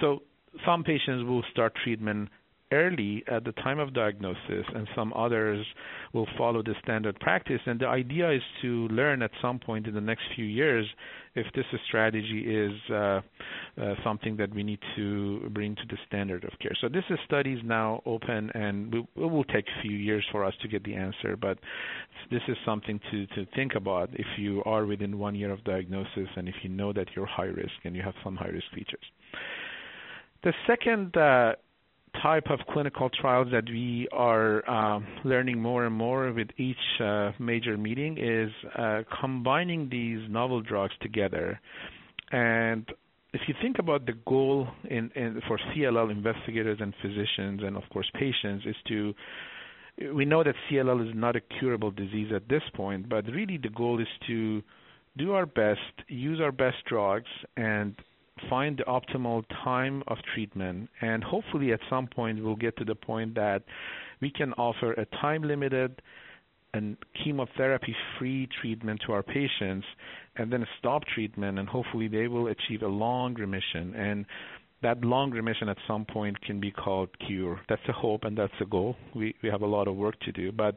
[0.00, 0.22] So
[0.64, 2.28] some patients will start treatment
[2.72, 5.66] early at the time of diagnosis, and some others
[6.12, 7.60] will follow the standard practice.
[7.66, 10.86] And the idea is to learn at some point in the next few years
[11.34, 13.20] if this strategy is uh,
[13.80, 16.72] uh, something that we need to bring to the standard of care.
[16.80, 20.54] So this study is now open, and it will take a few years for us
[20.62, 21.36] to get the answer.
[21.36, 21.58] But
[22.30, 26.28] this is something to to think about if you are within one year of diagnosis,
[26.36, 29.04] and if you know that you're high risk and you have some high risk features.
[30.42, 31.54] The second uh,
[32.22, 37.32] type of clinical trials that we are uh, learning more and more with each uh,
[37.38, 41.60] major meeting is uh, combining these novel drugs together.
[42.32, 42.88] And
[43.32, 47.84] if you think about the goal in, in, for CLL investigators and physicians and of
[47.92, 49.14] course patients is to
[50.14, 53.68] we know that CLL is not a curable disease at this point, but really the
[53.68, 54.62] goal is to
[55.18, 57.94] do our best, use our best drugs, and
[58.48, 60.88] find the optimal time of treatment.
[61.00, 63.62] And hopefully, at some point, we'll get to the point that
[64.20, 66.00] we can offer a time limited
[66.72, 69.86] and chemotherapy free treatment to our patients
[70.36, 74.24] and then stop treatment and hopefully they will achieve a long remission and
[74.82, 77.60] that long remission at some point can be called cure.
[77.68, 78.96] That's the hope and that's the goal.
[79.14, 80.76] We we have a lot of work to do, but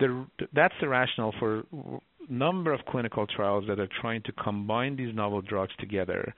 [0.00, 4.96] the, that's the rationale for a number of clinical trials that are trying to combine
[4.96, 6.34] these novel drugs together,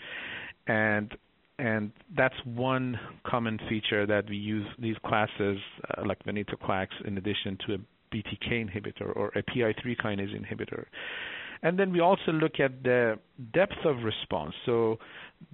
[0.66, 1.14] and
[1.58, 5.58] and that's one common feature that we use these classes
[5.96, 7.78] uh, like venetoclax in addition to a
[8.12, 10.86] BTK inhibitor or a PI3 kinase inhibitor.
[11.62, 13.18] And then we also look at the
[13.54, 14.52] depth of response.
[14.66, 14.98] So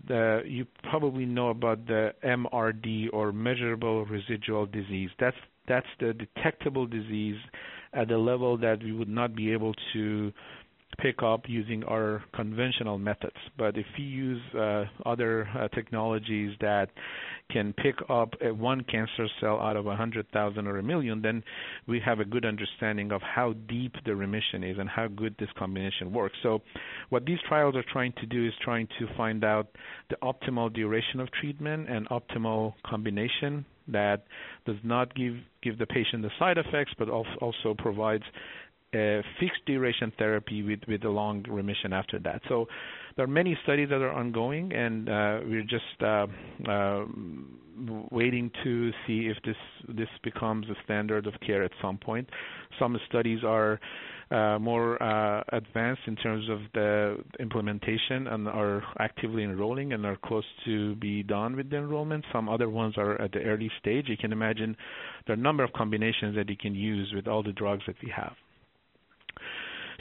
[0.08, 5.10] the, you probably know about the MRD or measurable residual disease.
[5.18, 5.36] That's
[5.68, 7.36] that's the detectable disease
[7.92, 10.32] at a level that we would not be able to
[10.98, 13.36] pick up using our conventional methods.
[13.56, 16.88] But if we use uh, other uh, technologies that
[17.50, 21.42] can pick up one cancer cell out of 100,000 or a million, then
[21.86, 25.48] we have a good understanding of how deep the remission is and how good this
[25.58, 26.36] combination works.
[26.42, 26.60] So,
[27.08, 29.68] what these trials are trying to do is trying to find out
[30.10, 34.24] the optimal duration of treatment and optimal combination that
[34.66, 38.24] does not give give the patient the side effects, but also provides
[38.92, 42.42] fixed duration therapy with with a long remission after that.
[42.48, 42.66] So
[43.16, 46.26] there are many studies that are ongoing, and uh, we're just uh,
[46.68, 47.04] uh,
[48.10, 49.56] waiting to see if this
[49.88, 52.28] this becomes a standard of care at some point.
[52.78, 53.80] Some studies are
[54.30, 60.16] uh, more uh, advanced in terms of the implementation and are actively enrolling and are
[60.24, 62.24] close to be done with the enrollment.
[62.32, 64.06] Some other ones are at the early stage.
[64.08, 64.76] You can imagine
[65.26, 67.96] there are a number of combinations that you can use with all the drugs that
[68.02, 68.34] we have.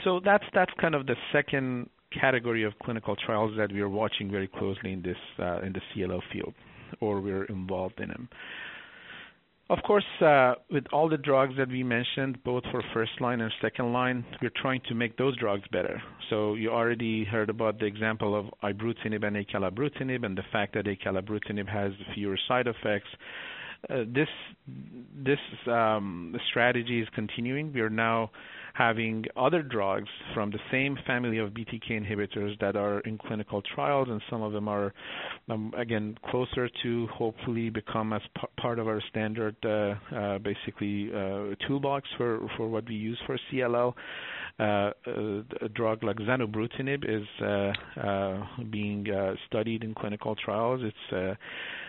[0.04, 4.30] So that's that's kind of the second category of clinical trials that we are watching
[4.30, 6.54] very closely in this uh, in the CLL field,
[7.00, 8.28] or we're involved in them.
[9.68, 13.52] Of course, uh, with all the drugs that we mentioned, both for first line and
[13.62, 16.02] second line, we're trying to make those drugs better.
[16.28, 20.86] So you already heard about the example of ibrutinib and acalabrutinib, and the fact that
[20.86, 23.06] acalabrutinib has fewer side effects.
[23.88, 24.28] Uh, this
[25.24, 27.72] this um, strategy is continuing.
[27.72, 28.32] We are now
[28.74, 34.08] having other drugs from the same family of BTK inhibitors that are in clinical trials,
[34.08, 34.92] and some of them are,
[35.48, 41.10] um, again, closer to hopefully become as p- part of our standard, uh, uh, basically,
[41.12, 43.94] uh, toolbox for, for what we use for CLL.
[44.58, 44.90] Uh,
[45.62, 49.06] a drug like zanubrutinib is uh, uh, being
[49.46, 50.82] studied in clinical trials.
[50.82, 51.38] It's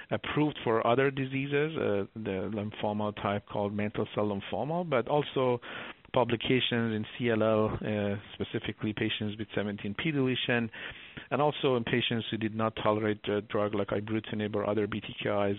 [0.10, 5.60] approved for other diseases, the lymphoma type called mantle cell lymphoma, but also
[6.14, 10.70] publications in CLL, uh, specifically patients with 17p deletion,
[11.30, 15.58] and also in patients who did not tolerate a drug like ibrutinib or other BTKIs,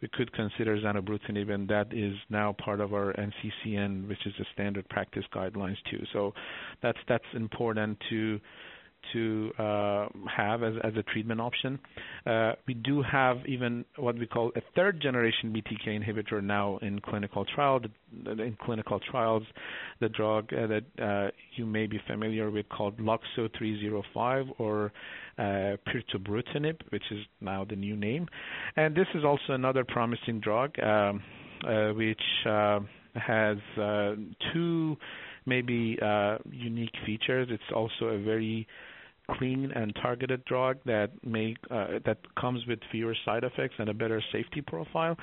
[0.00, 4.44] we could consider zanubrutinib, and that is now part of our NCCN, which is the
[4.52, 6.04] standard practice guidelines too.
[6.12, 6.32] So
[6.82, 8.40] that's that's important to
[9.12, 11.78] to uh, have as, as a treatment option.
[12.26, 17.00] Uh, we do have even what we call a third generation BTK inhibitor now in
[17.00, 17.80] clinical trial.
[18.26, 19.42] In clinical trials,
[20.00, 24.92] the drug uh, that uh, you may be familiar with called Loxo 305 or
[25.38, 25.42] uh,
[25.88, 28.28] pirtobrutinib, which is now the new name.
[28.76, 31.22] And this is also another promising drug, um,
[31.66, 32.20] uh, which
[33.14, 33.56] has
[34.52, 34.96] two
[35.46, 35.98] maybe
[36.50, 37.48] unique features.
[37.50, 38.66] It's also a very
[39.38, 43.94] clean and targeted drug that may uh, that comes with fewer side effects and a
[43.94, 45.16] better safety profile.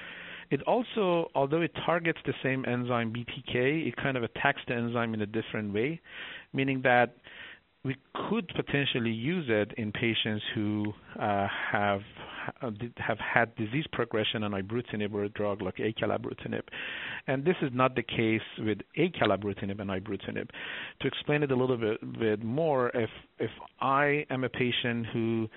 [0.52, 5.14] It also, although it targets the same enzyme BTK, it kind of attacks the enzyme
[5.14, 6.02] in a different way,
[6.54, 7.16] meaning that
[7.84, 7.96] we
[8.30, 12.02] could potentially use it in patients who uh, have
[12.62, 16.62] uh, have had disease progression on ibrutinib or a drug like acalabrutinib.
[17.28, 20.50] And this is not the case with acalabrutinib and ibrutinib.
[21.02, 23.10] To explain it a little bit, bit more, if
[23.40, 25.48] if I am a patient who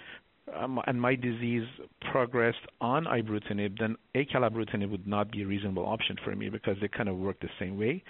[0.57, 1.67] um, and my disease
[2.11, 6.89] progressed on ibrutinib, then acalabrutinib would not be a reasonable option for me because they
[6.89, 8.03] kind of work the same way.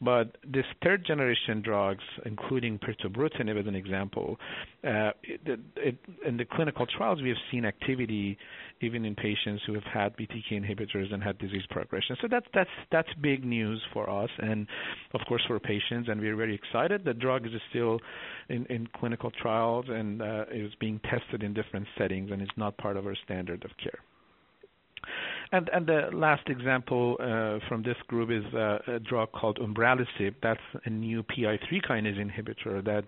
[0.00, 4.38] But this third generation drugs, including pirtobrutinib as an example,
[4.84, 8.38] uh, it, it, in the clinical trials we have seen activity
[8.80, 12.16] even in patients who have had BTK inhibitors and had disease progression.
[12.22, 14.68] So that's that's that's big news for us and
[15.14, 17.04] of course for patients, and we're very excited.
[17.04, 17.98] The drug is still
[18.48, 22.76] in, in clinical trials and uh, is being tested in different settings and is not
[22.78, 23.98] part of our standard of care.
[25.50, 30.34] And, the last example uh, from this group is uh, a drug called umbralisib.
[30.42, 33.04] That's a new PI3 kinase inhibitor that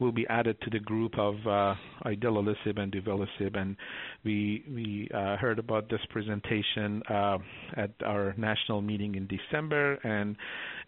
[0.00, 1.74] will be added to the group of uh,
[2.04, 3.56] idelalisib and duvelisib.
[3.56, 3.76] And
[4.24, 7.38] we we uh, heard about this presentation uh,
[7.76, 9.94] at our national meeting in December.
[10.04, 10.36] And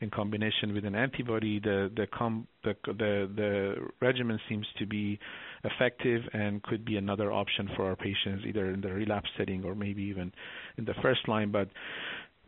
[0.01, 5.19] in combination with an antibody, the the com- the, the the regimen seems to be
[5.65, 9.75] effective and could be another option for our patients, either in the relapse setting or
[9.75, 10.33] maybe even
[10.79, 11.51] in the first line.
[11.51, 11.69] But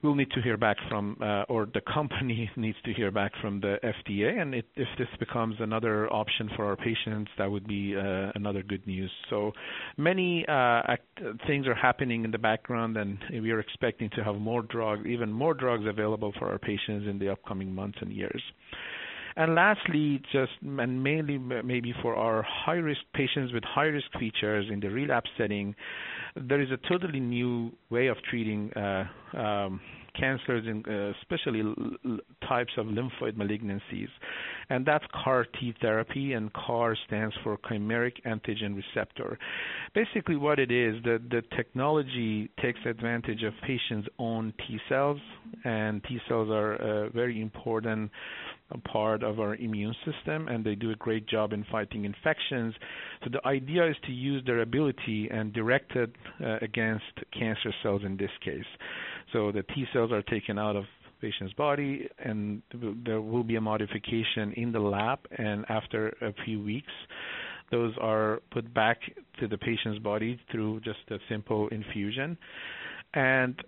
[0.03, 3.61] we'll need to hear back from, uh, or the company needs to hear back from
[3.61, 4.41] the FDA.
[4.41, 8.63] And it, if this becomes another option for our patients, that would be uh, another
[8.63, 9.11] good news.
[9.31, 9.53] So
[9.97, 14.37] many uh, act- things are happening in the background, and we are expecting to have
[14.37, 18.43] more drugs, even more drugs available for our patients in the upcoming months and years.
[19.39, 24.89] And lastly, just and mainly maybe for our high-risk patients with high-risk features in the
[24.89, 25.77] relapse setting,
[26.35, 29.05] there is a totally new way of treating uh,
[29.37, 29.81] um,
[30.19, 32.19] cancers, in, uh, especially l-
[32.49, 34.09] types of lymphoid malignancies,
[34.71, 36.33] and that's CAR T therapy.
[36.33, 39.39] And CAR stands for chimeric antigen receptor.
[39.95, 45.21] Basically, what it is, the the technology takes advantage of patients' own T cells,
[45.65, 48.11] and T cells are a very important
[48.71, 52.75] a part of our immune system and they do a great job in fighting infections.
[53.25, 56.11] So the idea is to use their ability and direct it
[56.45, 58.67] uh, against cancer cells in this case.
[59.33, 62.63] So the T cells are taken out of the patient's body and
[63.05, 66.93] there will be a modification in the lab and after a few weeks
[67.71, 68.99] those are put back
[69.41, 72.37] to the patient's body through just a simple infusion
[73.15, 73.63] and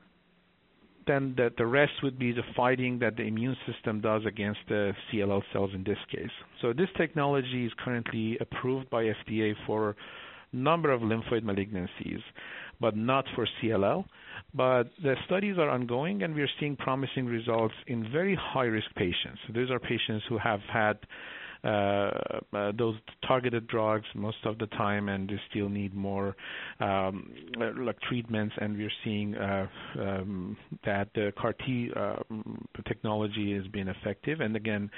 [1.10, 4.92] then the, the rest would be the fighting that the immune system does against the
[5.12, 6.30] CLL cells in this case.
[6.62, 9.90] So this technology is currently approved by FDA for
[10.52, 12.22] a number of lymphoid malignancies,
[12.80, 14.04] but not for CLL.
[14.54, 19.40] But the studies are ongoing, and we're seeing promising results in very high-risk patients.
[19.46, 20.98] So these are patients who have had
[21.62, 22.96] those
[23.26, 26.36] targeted drugs most of the time, and they still need more
[26.80, 27.32] um,
[28.08, 28.54] treatments.
[28.60, 29.66] And we're seeing uh,
[29.98, 31.90] um, that the CAR T
[32.86, 34.40] technology has been effective.
[34.40, 34.90] And again,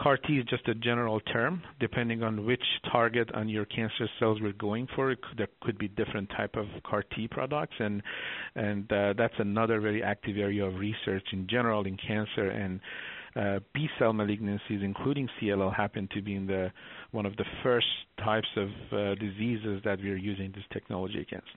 [0.00, 1.62] CAR T is just a general term.
[1.78, 6.30] Depending on which target on your cancer cells we're going for, there could be different
[6.30, 8.02] type of CAR T products, and
[8.54, 12.48] and uh, that's another very active area of research in general in cancer.
[13.36, 16.72] Uh, B-cell malignancies, including CLL, happen to be in the
[17.12, 17.86] one of the first
[18.24, 21.48] types of uh, diseases that we are using this technology against.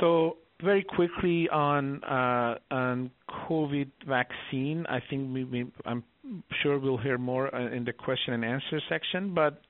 [0.00, 3.10] So very quickly on uh, on
[3.48, 6.04] COVID vaccine, I think we, we, I'm
[6.62, 9.60] sure we'll hear more uh, in the question and answer section, but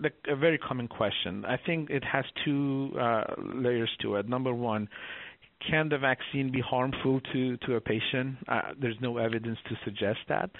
[0.00, 1.44] the, a very common question.
[1.44, 4.28] I think it has two uh, layers to it.
[4.28, 4.88] Number one,
[5.68, 8.36] can the vaccine be harmful to, to a patient?
[8.46, 10.50] Uh, there's no evidence to suggest that.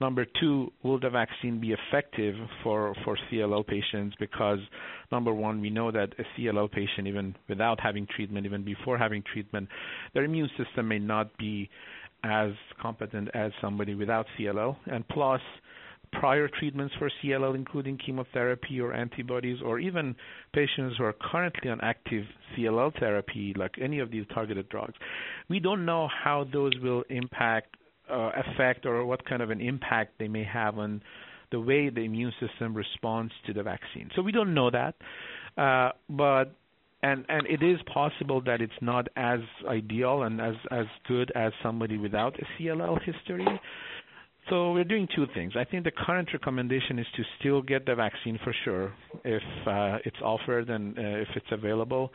[0.00, 4.16] Number two, will the vaccine be effective for, for CLL patients?
[4.18, 4.58] Because
[5.12, 9.22] number one, we know that a CLL patient, even without having treatment, even before having
[9.32, 9.68] treatment,
[10.14, 11.68] their immune system may not be
[12.24, 12.50] as
[12.80, 14.76] competent as somebody without CLL.
[14.86, 15.40] And plus,
[16.12, 20.14] prior treatments for CLL, including chemotherapy or antibodies, or even
[20.52, 22.24] patients who are currently on active
[22.56, 24.94] CLL therapy, like any of these targeted drugs.
[25.48, 27.76] We don't know how those will impact,
[28.10, 31.02] uh, affect, or what kind of an impact they may have on
[31.52, 34.10] the way the immune system responds to the vaccine.
[34.16, 34.94] So we don't know that,
[35.56, 36.54] uh, but
[37.02, 41.52] and and it is possible that it's not as ideal and as as good as
[41.62, 43.46] somebody without a CLL history.
[44.48, 45.54] So we're doing two things.
[45.56, 48.92] I think the current recommendation is to still get the vaccine for sure
[49.24, 52.12] if uh, it's offered and uh, if it's available.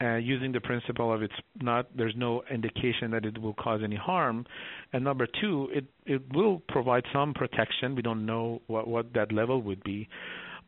[0.00, 3.96] Uh, using the principle of it's not there's no indication that it will cause any
[3.96, 4.46] harm
[4.92, 9.32] and number two it it will provide some protection we don't know what what that
[9.32, 10.08] level would be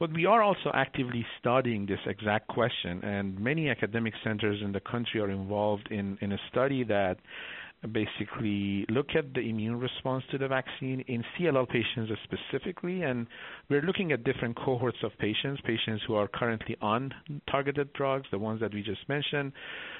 [0.01, 4.81] but we are also actively studying this exact question and many academic centers in the
[4.81, 7.17] country are involved in in a study that
[7.89, 13.27] basically look at the immune response to the vaccine in CLL patients specifically, and
[13.69, 17.13] we're looking at different cohorts of patients, patients who are currently on
[17.51, 19.53] targeted drugs, the ones that we just mentioned,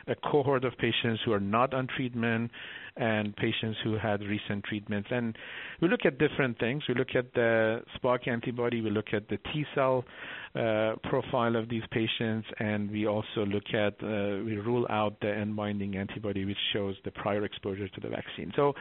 [0.09, 2.51] a cohort of patients who are not on treatment,
[2.97, 5.09] and patients who had recent treatments.
[5.11, 5.37] And
[5.81, 6.83] we look at different things.
[6.89, 10.05] We look at the spike antibody, we look at the T cell
[10.55, 15.33] uh, profile of these patients, and we also look at, uh, we rule out the
[15.33, 18.53] N-binding antibody, which shows the prior exposure to the vaccine.
[18.57, 18.75] So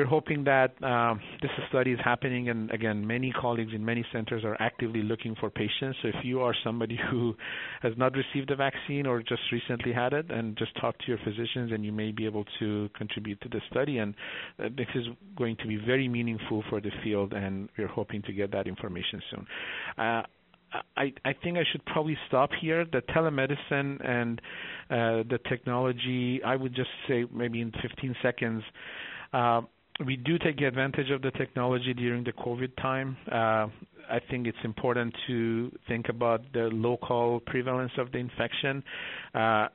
[0.00, 4.44] we're hoping that um, this study is happening, and again, many colleagues in many centers
[4.44, 5.98] are actively looking for patients.
[6.00, 7.36] So if you are somebody who
[7.82, 11.18] has not received the vaccine or just recently had it, and just talk to your
[11.18, 13.98] physicians, and you may be able to contribute to the study.
[13.98, 14.14] And
[14.58, 15.04] uh, this is
[15.36, 19.20] going to be very meaningful for the field, and we're hoping to get that information
[19.30, 19.46] soon.
[19.98, 20.22] Uh,
[20.96, 22.86] I, I think I should probably stop here.
[22.90, 24.40] The telemedicine and
[24.88, 28.62] uh, the technology, I would just say maybe in 15 seconds.
[29.34, 29.60] Uh,
[30.06, 33.16] we do take advantage of the technology during the COVID time.
[33.30, 33.66] Uh,
[34.10, 38.82] I think it's important to think about the local prevalence of the infection.
[39.34, 39.68] Uh,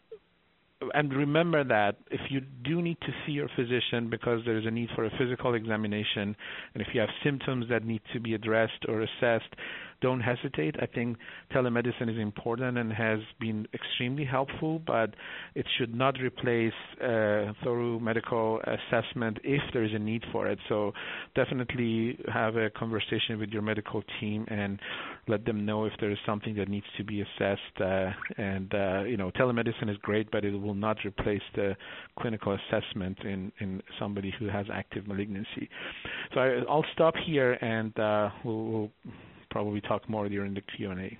[0.94, 4.72] and remember that if you do need to see your physician because there is a
[4.72, 6.36] need for a physical examination,
[6.74, 9.54] and if you have symptoms that need to be addressed or assessed,
[10.02, 10.76] don't hesitate.
[10.82, 11.18] I think
[11.54, 15.16] telemedicine is important and has been extremely helpful, but
[15.56, 20.60] it should not replace uh, thorough medical assessment if there is a need for it.
[20.70, 20.94] So
[21.36, 24.80] definitely have a conversation with your medical team and
[25.28, 27.82] let them know if there is something that needs to be assessed.
[27.82, 31.76] Uh, and uh, you know, telemedicine is great, but it will not replace the
[32.20, 35.70] clinical assessment in in somebody who has active malignancy.
[36.34, 38.92] So I, will stop here and uh, we'll, we'll
[39.50, 41.18] probably talk more during the Q&A.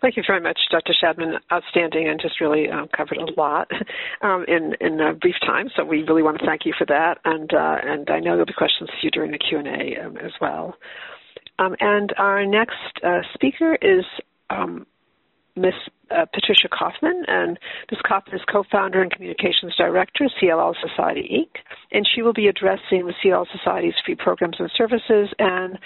[0.00, 0.94] Thank you very much, Dr.
[0.94, 1.38] Shadman.
[1.52, 3.70] Outstanding, and just really um, covered a lot
[4.22, 5.68] um, in in a brief time.
[5.76, 8.46] So we really want to thank you for that, and uh, and I know there'll
[8.46, 10.74] be questions for you during the Q and A um, as well.
[11.58, 14.06] Um, and our next uh, speaker is
[15.56, 15.74] Ms.
[16.10, 17.58] Uh, Patricia Kaufman, and
[17.90, 18.00] Ms.
[18.06, 21.60] Kaufman is co-founder and communications director of CLL Society Inc.,
[21.92, 25.78] and she will be addressing the CLL Society's free programs and services, and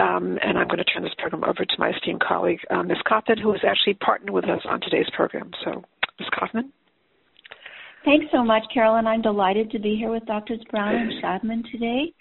[0.00, 2.98] um, and I'm going to turn this program over to my esteemed colleague, uh, Ms.
[3.06, 5.50] Kaufman, who has actually partnered with us on today's program.
[5.64, 5.82] So,
[6.18, 6.28] Ms.
[6.38, 6.72] Kaufman.
[8.04, 9.06] Thanks so much, Carolyn.
[9.06, 10.60] I'm delighted to be here with Drs.
[10.70, 12.12] Brown and Shadman today.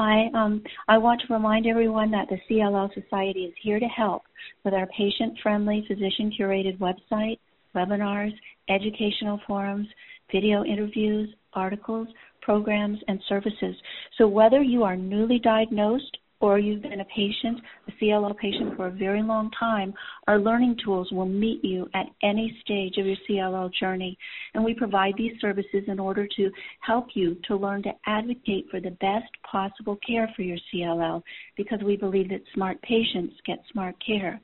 [0.00, 4.22] I um, I want to remind everyone that the CLL Society is here to help
[4.64, 7.38] with our patient-friendly, physician-curated website,
[7.76, 8.32] webinars,
[8.70, 9.86] educational forums,
[10.32, 12.08] video interviews, articles,
[12.40, 13.76] programs, and services.
[14.16, 18.86] So whether you are newly diagnosed or you've been a patient, a CLL patient for
[18.86, 19.92] a very long time,
[20.26, 24.16] our learning tools will meet you at any stage of your CLL journey.
[24.54, 28.80] And we provide these services in order to help you to learn to advocate for
[28.80, 31.22] the best possible care for your CLL
[31.56, 34.40] because we believe that smart patients get smart care.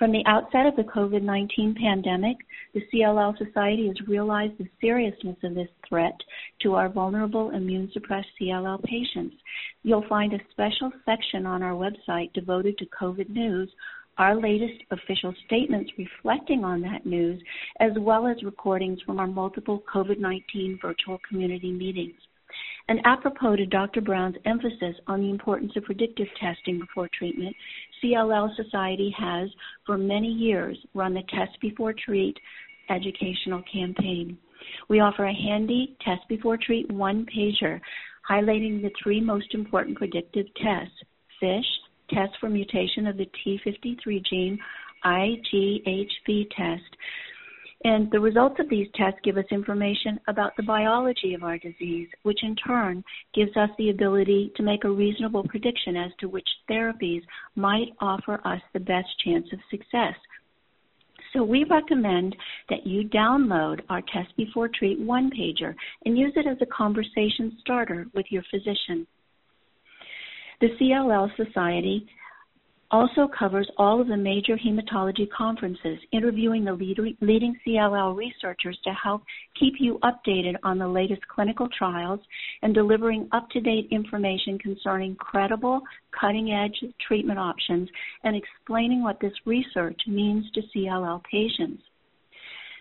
[0.00, 2.38] From the outset of the COVID 19 pandemic,
[2.72, 6.18] the CLL Society has realized the seriousness of this threat
[6.62, 9.36] to our vulnerable immune suppressed CLL patients.
[9.82, 13.68] You'll find a special section on our website devoted to COVID news,
[14.16, 17.42] our latest official statements reflecting on that news,
[17.78, 22.16] as well as recordings from our multiple COVID 19 virtual community meetings.
[22.88, 24.00] And apropos to Dr.
[24.00, 27.54] Brown's emphasis on the importance of predictive testing before treatment,
[28.02, 29.48] CLL Society has,
[29.86, 32.36] for many years, run the Test Before Treat
[32.88, 34.36] educational campaign.
[34.88, 37.80] We offer a handy Test Before Treat one pager
[38.28, 40.94] highlighting the three most important predictive tests
[41.40, 41.66] FISH,
[42.10, 44.58] test for mutation of the TP53 gene,
[45.04, 46.96] IGHV test,
[47.84, 52.08] and the results of these tests give us information about the biology of our disease,
[52.24, 53.02] which in turn
[53.34, 57.22] gives us the ability to make a reasonable prediction as to which therapies
[57.56, 60.14] might offer us the best chance of success.
[61.32, 62.36] So we recommend
[62.68, 65.74] that you download our Test Before Treat one pager
[66.04, 69.06] and use it as a conversation starter with your physician.
[70.60, 72.06] The CLL Society
[72.90, 76.72] also covers all of the major hematology conferences, interviewing the
[77.20, 79.22] leading CLL researchers to help
[79.58, 82.20] keep you updated on the latest clinical trials
[82.62, 85.80] and delivering up-to-date information concerning credible,
[86.18, 87.88] cutting-edge treatment options
[88.24, 91.82] and explaining what this research means to CLL patients.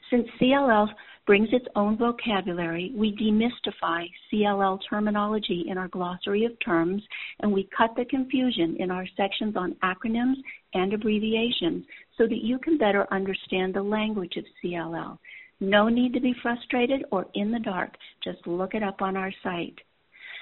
[0.09, 0.87] Since CLL
[1.29, 4.03] brings its own vocabulary, we demystify
[4.33, 7.03] CLL terminology in our glossary of terms,
[7.41, 10.37] and we cut the confusion in our sections on acronyms
[10.73, 11.85] and abbreviations
[12.17, 15.19] so that you can better understand the language of CLL.
[15.59, 17.91] No need to be frustrated or in the dark.
[18.23, 19.77] Just look it up on our site.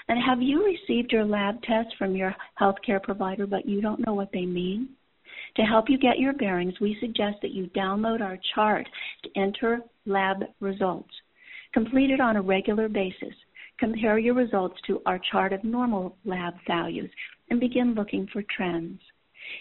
[0.07, 4.13] And have you received your lab tests from your healthcare provider, but you don't know
[4.13, 4.87] what they mean?
[5.55, 8.87] To help you get your bearings, we suggest that you download our chart
[9.23, 11.13] to enter lab results.
[11.73, 13.33] Complete it on a regular basis.
[13.79, 17.11] Compare your results to our chart of normal lab values
[17.49, 18.99] and begin looking for trends.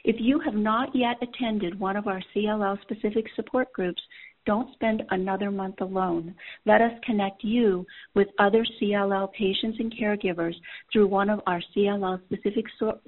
[0.04, 4.02] If you have not yet attended one of our CLL specific support groups,
[4.46, 6.34] don't spend another month alone.
[6.64, 7.84] Let us connect you
[8.14, 10.54] with other CLL patients and caregivers
[10.92, 12.64] through one of our CLL specific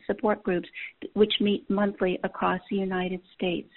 [0.06, 0.68] support groups,
[1.14, 3.70] which meet monthly across the United States.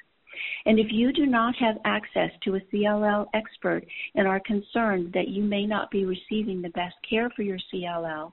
[0.66, 3.86] And if you do not have access to a CLL expert
[4.16, 8.32] and are concerned that you may not be receiving the best care for your CLL,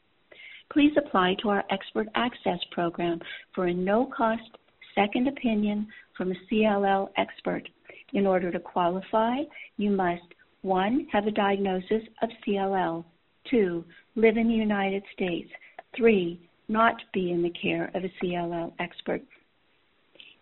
[0.72, 3.20] please apply to our Expert Access Program
[3.54, 4.42] for a no cost
[4.94, 7.68] second opinion from a CLL expert.
[8.14, 9.42] In order to qualify,
[9.76, 10.22] you must
[10.62, 11.08] 1.
[11.12, 13.04] Have a diagnosis of CLL,
[13.50, 13.84] 2.
[14.16, 15.50] Live in the United States,
[15.96, 16.40] 3.
[16.68, 19.22] Not be in the care of a CLL expert.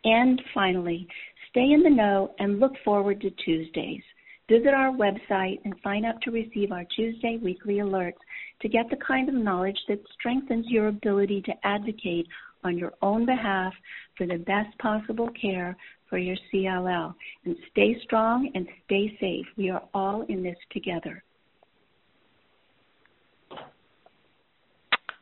[0.05, 1.09] And finally,
[1.51, 4.03] stay in the know and look forward to Tuesdays.
[4.49, 8.21] Visit our website and sign up to receive our Tuesday weekly alerts
[8.63, 12.29] to get the kind of knowledge that strengthens your ability to advocate
[12.63, 13.73] on your own behalf
[14.17, 15.77] for the best possible care
[16.09, 17.15] for your CLL.
[17.45, 19.47] And stay strong and stay safe.
[19.57, 21.23] We are all in this together.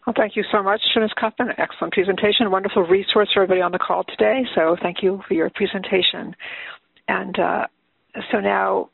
[0.06, 1.10] Well, thank you so much, Ms.
[1.18, 1.48] Kaufman.
[1.56, 2.50] Excellent presentation.
[2.50, 4.42] Wonderful resource for everybody on the call today.
[4.54, 6.36] So thank you for your presentation.
[7.08, 7.66] And uh,
[8.30, 8.90] so now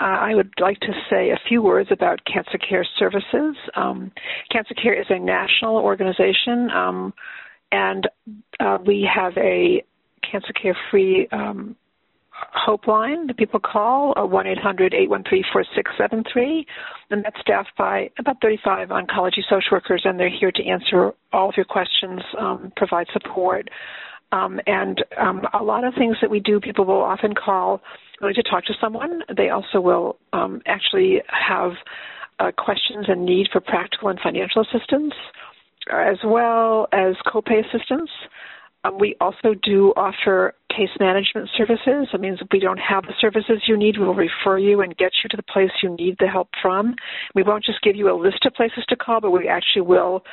[0.00, 3.56] uh, I would like to say a few words about Cancer Care Services.
[3.74, 4.12] Um,
[4.50, 7.12] Cancer Care is a national organization, um,
[7.72, 8.08] and
[8.60, 9.82] uh, we have a
[10.18, 11.76] cancer care free um,
[12.52, 16.66] Hope line that people call, 1 800 813 4673.
[17.10, 21.48] And that's staffed by about 35 oncology social workers, and they're here to answer all
[21.48, 23.68] of your questions, um, provide support.
[24.30, 27.80] Um, and um, a lot of things that we do, people will often call
[28.20, 29.22] really to talk to someone.
[29.36, 31.72] They also will um, actually have
[32.38, 35.14] uh, questions and need for practical and financial assistance,
[35.90, 38.10] as well as copay assistance.
[38.84, 42.08] Um, we also do offer case management services.
[42.12, 44.96] That means if we don't have the services you need, we will refer you and
[44.96, 46.94] get you to the place you need the help from.
[47.34, 50.24] We won't just give you a list of places to call, but we actually will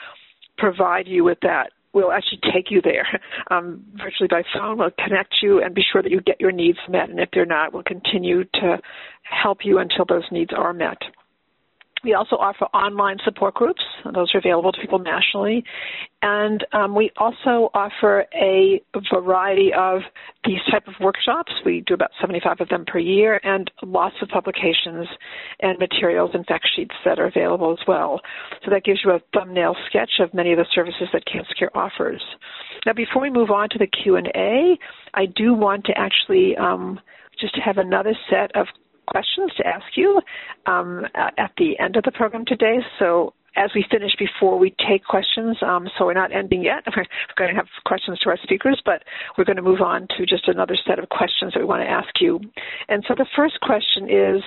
[0.58, 1.72] provide you with that.
[1.94, 3.08] We'll actually take you there
[3.52, 4.78] um, virtually by phone.
[4.78, 7.10] We'll connect you and be sure that you get your needs met.
[7.10, 8.78] And if they're not, we'll continue to
[9.24, 10.98] help you until those needs are met.
[12.06, 13.82] We also offer online support groups.
[14.14, 15.64] Those are available to people nationally.
[16.22, 18.80] And um, we also offer a
[19.12, 20.02] variety of
[20.44, 21.52] these type of workshops.
[21.66, 25.08] We do about 75 of them per year and lots of publications
[25.62, 28.22] and materials and fact sheets that are available as well.
[28.64, 31.76] So that gives you a thumbnail sketch of many of the services that Cancer Care
[31.76, 32.22] offers.
[32.86, 34.78] Now before we move on to the Q&A,
[35.16, 37.00] I do want to actually um,
[37.40, 38.68] just have another set of
[39.06, 40.22] questions to ask you
[40.66, 42.80] um, at the end of the program today.
[43.00, 46.84] So as we finish before we take questions, um, so we're not ending yet.
[46.96, 47.06] We're
[47.38, 49.04] going to have questions to our speakers, but
[49.38, 51.90] we're going to move on to just another set of questions that we want to
[51.90, 52.40] ask you.
[52.90, 54.44] And so the first question is,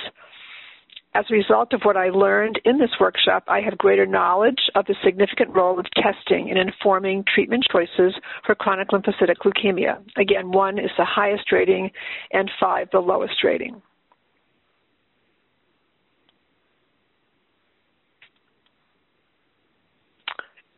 [1.14, 4.86] as a result of what I learned in this workshop, I have greater knowledge of
[4.86, 9.98] the significant role of testing in informing treatment choices for chronic lymphocytic leukemia.
[10.16, 11.90] Again, one is the highest rating
[12.32, 13.80] and five the lowest rating.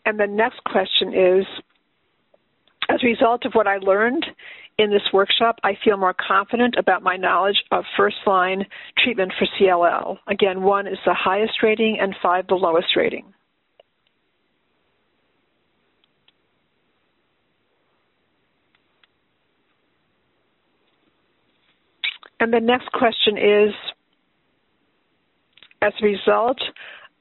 [0.07, 1.45] And the next question is
[2.89, 4.27] As a result of what I learned
[4.79, 8.65] in this workshop, I feel more confident about my knowledge of first line
[8.99, 10.19] treatment for CLL.
[10.27, 13.25] Again, one is the highest rating and five the lowest rating.
[22.41, 23.75] And the next question is
[25.83, 26.59] As a result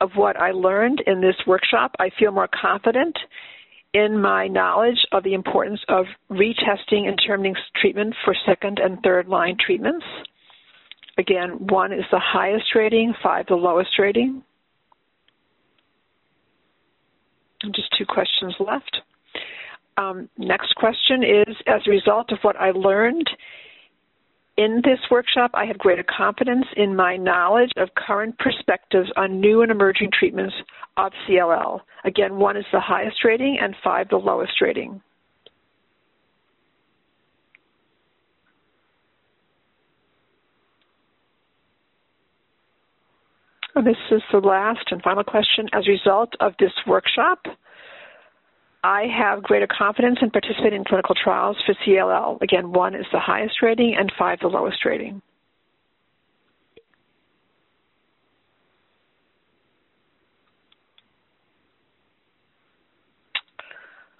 [0.02, 3.18] of what I learned in this workshop, I feel more confident
[3.94, 9.28] in my knowledge of the importance of retesting and determining treatment for second and third
[9.28, 10.06] line treatments.
[11.18, 14.44] Again, one is the highest rating, five the lowest rating.
[17.76, 19.02] Just two questions left.
[19.98, 23.30] Um, next question is As a result of what I learned
[24.60, 29.62] in this workshop, I have greater confidence in my knowledge of current perspectives on new
[29.62, 30.54] and emerging treatments
[30.98, 31.80] of CLL.
[32.04, 35.02] Again, one is the highest rating and five the lowest rating.
[43.76, 45.70] And this is the last and final question.
[45.72, 47.40] As a result of this workshop,
[48.84, 52.42] I have greater confidence in participating in clinical trials for CLL.
[52.42, 55.22] Again, one is the highest rating and five the lowest rating.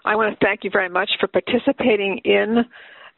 [0.04, 2.64] I want to thank you very much for participating in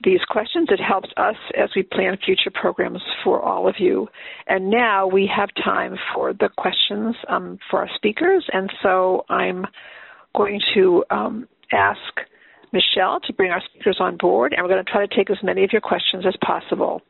[0.05, 0.69] these questions.
[0.71, 4.09] It helps us as we plan future programs for all of you.
[4.49, 8.45] And now we have time for the questions um, for our speakers.
[8.53, 9.65] And so I'm
[10.35, 11.99] going to um, ask
[12.73, 15.37] Michelle to bring our speakers on board, and we're going to try to take as
[15.43, 17.03] many of your questions as possible.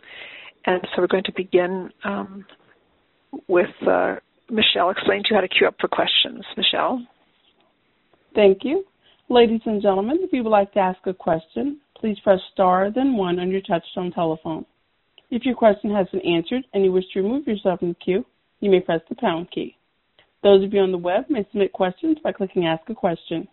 [0.67, 2.45] And so we're going to begin um,
[3.49, 4.17] with uh,
[4.51, 6.45] Michelle explaining to you how to queue up for questions.
[6.57, 7.05] Michelle?
[8.35, 8.85] Thank you.
[9.29, 13.17] Ladies and gentlemen, if you would like to ask a question, please press star then
[13.17, 14.67] one on your touchtone telephone.
[15.31, 18.27] If your question has been answered and you wish to remove yourself from the queue,
[18.61, 19.77] you may press the pound key.
[20.43, 23.47] Those of you on the web may submit questions by clicking Ask a Question.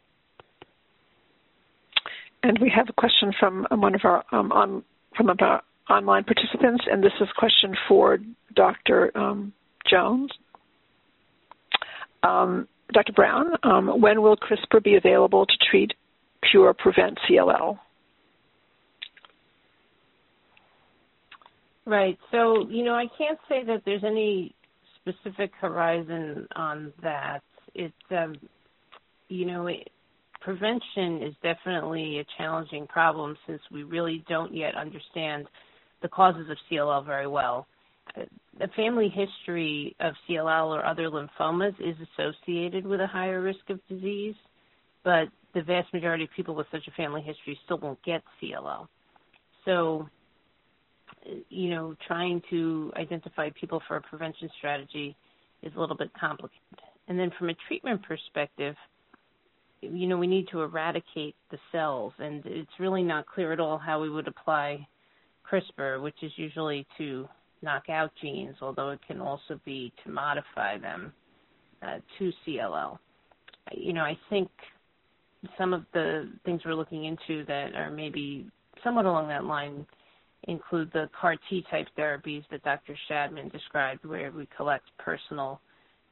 [2.42, 4.84] And we have a question from one of our um, on,
[5.16, 8.18] from our online participants, and this is a question for
[8.56, 9.12] Dr.
[9.16, 9.54] Um,
[9.90, 10.32] Jones.
[12.24, 13.14] Um, Dr.
[13.14, 15.94] Brown, um, when will CRISPR be available to treat,
[16.50, 17.78] cure, prevent CLL?
[21.86, 22.18] Right.
[22.32, 24.56] So, you know, I can't say that there's any
[25.20, 27.42] specific horizon on that.
[27.76, 28.36] It's, um,
[29.28, 29.90] you know, it,
[30.42, 35.48] prevention is definitely a challenging problem since we really don't yet understand
[36.02, 37.68] the causes of CLL very well.
[38.16, 43.80] The family history of CLL or other lymphomas is associated with a higher risk of
[43.88, 44.36] disease,
[45.04, 48.88] but the vast majority of people with such a family history still won't get CLL.
[49.66, 50.10] So,
[51.50, 55.16] you know, trying to identify people for a prevention strategy
[55.62, 56.62] is a little bit complicated.
[57.08, 58.76] And then from a treatment perspective,
[59.82, 63.78] you know, we need to eradicate the cells, and it's really not clear at all
[63.78, 64.86] how we would apply
[65.50, 67.28] CRISPR, which is usually to
[67.62, 71.14] knock out genes, although it can also be to modify them
[71.82, 72.98] uh, to CLL.
[73.74, 74.50] You know, I think
[75.58, 78.48] some of the things we're looking into that are maybe
[78.84, 79.86] somewhat along that line
[80.44, 82.96] include the CAR T type therapies that Dr.
[83.10, 85.60] Shadman described, where we collect personal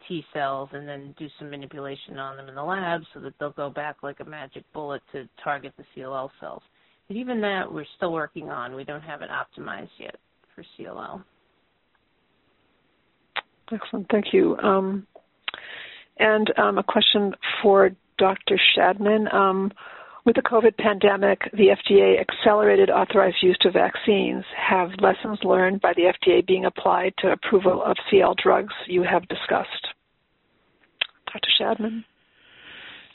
[0.07, 3.51] T cells and then do some manipulation on them in the lab so that they'll
[3.51, 6.61] go back like a magic bullet to target the CLL cells.
[7.07, 8.75] But even that, we're still working on.
[8.75, 10.17] We don't have it optimized yet
[10.53, 11.23] for CLL.
[13.71, 14.07] Excellent.
[14.09, 14.57] Thank you.
[14.57, 15.07] Um,
[16.19, 18.59] and um, a question for Dr.
[18.75, 19.33] Shadman.
[19.33, 19.71] Um,
[20.27, 24.43] with the COVID pandemic, the FDA accelerated authorized use of vaccines.
[24.57, 29.25] Have lessons learned by the FDA being applied to approval of CL drugs you have
[29.29, 29.87] discussed?
[31.31, 31.47] Dr.
[31.59, 32.03] Shadman?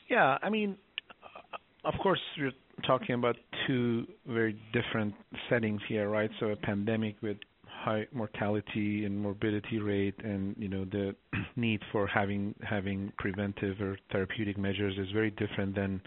[0.09, 0.79] Yeah, I mean,
[1.23, 2.51] uh, of course, we're
[2.87, 3.37] talking about
[3.67, 5.15] two very different
[5.51, 6.31] settings here, right?
[6.41, 7.37] So a pandemic with
[7.67, 11.15] high mortality and morbidity rate and you know the
[11.57, 16.01] need for having having preventive or therapeutic measures is very different than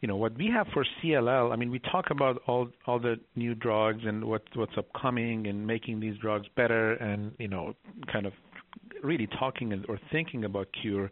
[0.00, 1.52] you know what we have for CLL.
[1.52, 5.66] I mean, we talk about all all the new drugs and what what's upcoming and
[5.66, 7.74] making these drugs better, and you know,
[8.12, 8.32] kind of
[9.02, 11.10] really talking or thinking about cure.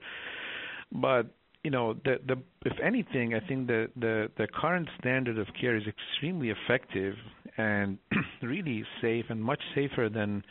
[0.92, 1.26] But
[1.64, 5.76] you know, the the if anything, I think the the the current standard of care
[5.76, 7.14] is extremely effective
[7.56, 7.98] and
[8.42, 10.44] really safe and much safer than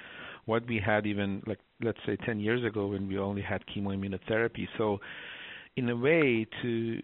[0.45, 4.67] what we had even like let's say 10 years ago when we only had chemoimmunotherapy.
[4.77, 4.99] So
[5.77, 7.01] in a way to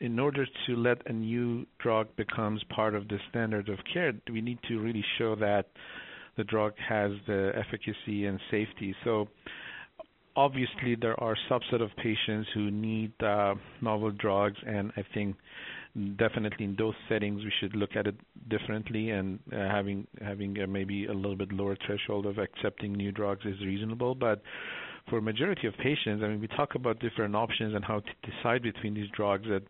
[0.00, 4.40] in order to let a new drug becomes part of the standard of care, we
[4.40, 5.66] need to really show that
[6.36, 8.94] the drug has the efficacy and safety.
[9.04, 9.28] So
[10.36, 15.36] obviously there are subset of patients who need uh, novel drugs, and I think
[16.16, 18.14] definitely in those settings we should look at it
[18.48, 23.10] differently and uh, having having uh, maybe a little bit lower threshold of accepting new
[23.10, 24.40] drugs is reasonable but
[25.10, 28.62] for majority of patients, I mean, we talk about different options and how to decide
[28.62, 29.46] between these drugs.
[29.48, 29.62] That,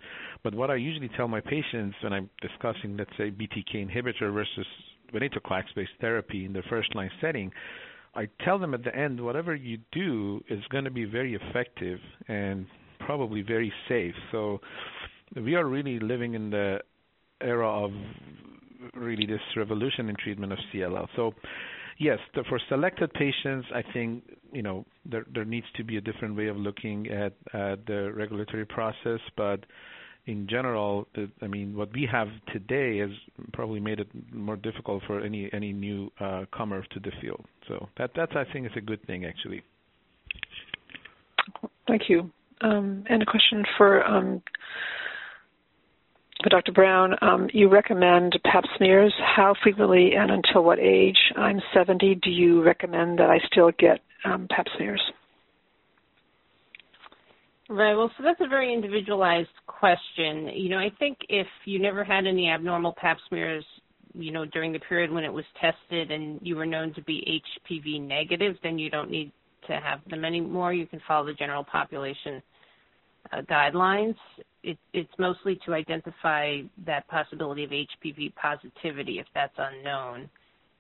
[0.43, 4.67] but what I usually tell my patients when I'm discussing, let's say, BTK inhibitor versus
[5.15, 7.51] venetoclax-based therapy in the first-line setting,
[8.15, 11.99] I tell them at the end, whatever you do is going to be very effective
[12.27, 12.67] and
[13.01, 14.15] probably very safe.
[14.33, 14.61] So
[15.37, 16.79] we are really living in the
[17.41, 17.93] era of
[18.95, 21.07] really this revolution in treatment of CLL.
[21.17, 21.33] So
[21.99, 22.19] yes,
[22.49, 26.47] for selected patients, I think you know there there needs to be a different way
[26.47, 29.65] of looking at, the regulatory process, but
[30.27, 33.11] in general, the, I mean, what we have today has
[33.53, 37.45] probably made it more difficult for any any new uh, comer to the field.
[37.67, 39.63] So that that's I think is a good thing actually.
[41.87, 42.31] Thank you.
[42.61, 44.43] Um, and a question for um,
[46.43, 46.73] for Dr.
[46.73, 47.15] Brown.
[47.21, 49.13] Um, you recommend Pap smears.
[49.37, 51.19] How frequently and until what age?
[51.37, 52.17] I'm 70.
[52.17, 55.03] Do you recommend that I still get um, Pap smears?
[57.69, 57.95] Right.
[57.95, 60.49] Well, so that's a very individualized question.
[60.55, 63.65] You know, I think if you never had any abnormal Pap smears,
[64.15, 67.43] you know, during the period when it was tested and you were known to be
[67.71, 69.33] HPV negative, then you don't need
[69.67, 70.73] to have them anymore.
[70.73, 72.43] You can follow the general population
[73.33, 74.17] uh, guidelines.
[74.63, 80.29] It, it's mostly to identify that possibility of HPV positivity if that's unknown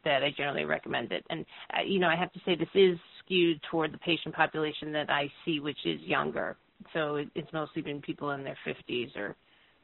[0.04, 1.24] that I generally recommend it.
[1.30, 1.44] And,
[1.76, 5.10] uh, you know, I have to say this is skewed toward the patient population that
[5.10, 6.56] I see, which is younger.
[6.92, 9.36] So it, it's mostly been people in their 50s or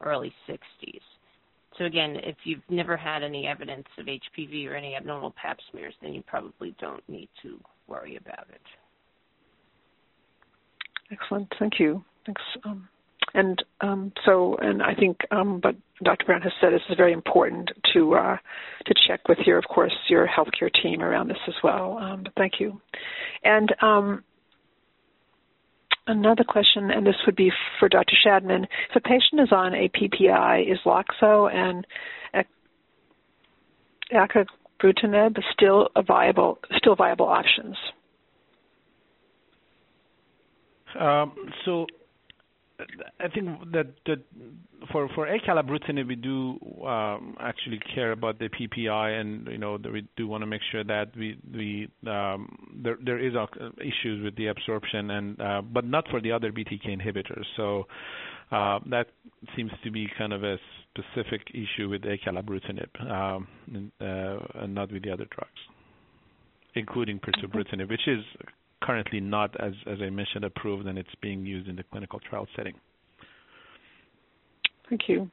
[0.02, 1.00] early 60s.
[1.78, 5.94] So again, if you've never had any evidence of HPV or any abnormal pap smears,
[6.02, 7.58] then you probably don't need to
[7.88, 8.60] worry about it.
[11.10, 11.52] Excellent.
[11.58, 12.04] Thank you.
[12.26, 12.42] Thanks.
[12.64, 12.88] Um,
[13.34, 16.24] and um, so, and I think, um, but Dr.
[16.24, 18.36] Brown has said this is very important to uh,
[18.86, 21.98] to check with your, of course, your healthcare team around this as well.
[21.98, 22.80] Um, but thank you.
[23.42, 24.22] And um,
[26.06, 27.50] another question, and this would be
[27.80, 28.14] for Dr.
[28.24, 31.86] Shadman: If a patient is on a PPI, is Loxo and
[34.12, 37.76] acalabrutinib still a viable still viable options?
[40.98, 41.32] Um,
[41.64, 41.86] so
[43.20, 44.18] I think that, that
[44.90, 50.06] for for acalabrutinib we do um, actually care about the PPI, and you know we
[50.16, 52.48] do want to make sure that we we um,
[52.82, 53.34] there there is
[53.78, 57.44] issues with the absorption, and uh, but not for the other BTK inhibitors.
[57.56, 57.86] So
[58.50, 59.06] uh, that
[59.56, 60.58] seems to be kind of a
[60.90, 65.60] specific issue with acalabrutinib, um, and, uh, and not with the other drugs,
[66.74, 68.24] including pirtobrutinib, which is
[68.84, 72.74] currently not, as, I mentioned, approved, and it's being used in the clinical trial setting.
[74.88, 75.30] Thank you.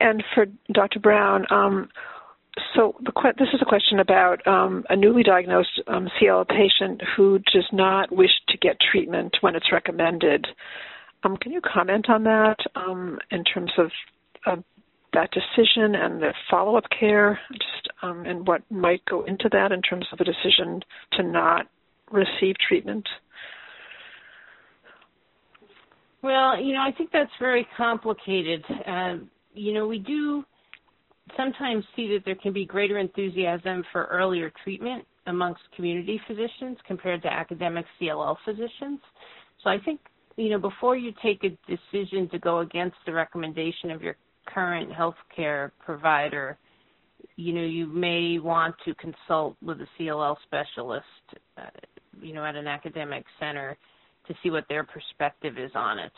[0.00, 0.98] And for Dr.
[0.98, 1.88] Brown, um,
[2.74, 2.94] so
[3.38, 8.12] this is a question about um, a newly diagnosed um, CLL patient who does not
[8.12, 10.46] wish to get treatment when it's recommended.
[11.40, 12.56] Can you comment on that
[13.30, 13.90] in terms of,
[15.14, 20.06] that decision and the follow-up care, just and what might go into that in terms
[20.12, 20.80] of a decision
[21.12, 21.68] to not
[22.14, 23.06] receive treatment?
[26.22, 28.64] Well, you know, I think that's very complicated.
[28.86, 29.16] Uh,
[29.52, 30.42] you know, we do
[31.36, 37.22] sometimes see that there can be greater enthusiasm for earlier treatment amongst community physicians compared
[37.22, 39.00] to academic CLL physicians.
[39.62, 40.00] So I think,
[40.36, 44.90] you know, before you take a decision to go against the recommendation of your current
[44.90, 46.58] healthcare provider,
[47.36, 51.04] you know, you may want to consult with a CLL specialist.
[51.56, 51.62] Uh,
[52.20, 53.76] you know, at an academic center
[54.26, 56.12] to see what their perspective is on it.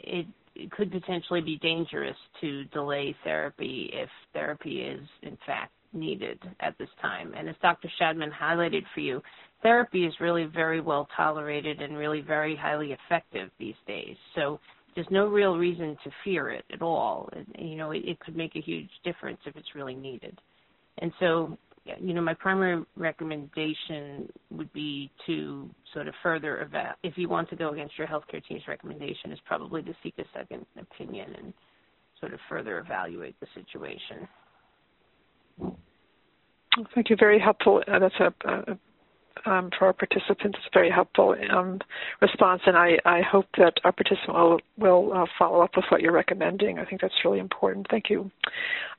[0.00, 6.38] It, it could potentially be dangerous to delay therapy if therapy is in fact needed
[6.60, 7.32] at this time.
[7.36, 7.88] And as Dr.
[8.00, 9.22] Shadman highlighted for you,
[9.62, 14.16] therapy is really very well tolerated and really very highly effective these days.
[14.34, 14.60] So
[14.94, 17.28] there's no real reason to fear it at all.
[17.58, 20.38] You know, it, it could make a huge difference if it's really needed.
[20.98, 21.58] And so
[22.00, 26.96] you know, my primary recommendation would be to sort of further evaluate.
[27.02, 30.24] If you want to go against your healthcare team's recommendation, is probably to seek a
[30.36, 31.52] second opinion and
[32.20, 34.28] sort of further evaluate the situation.
[36.94, 37.16] Thank you.
[37.18, 37.82] Very helpful.
[37.86, 38.74] Uh, that's a, uh,
[39.46, 41.78] um, for our participants, it's a very helpful um,
[42.22, 46.00] response, and I, I, hope that our participant will, will uh, follow up with what
[46.00, 46.78] you're recommending.
[46.78, 47.86] I think that's really important.
[47.90, 48.30] Thank you.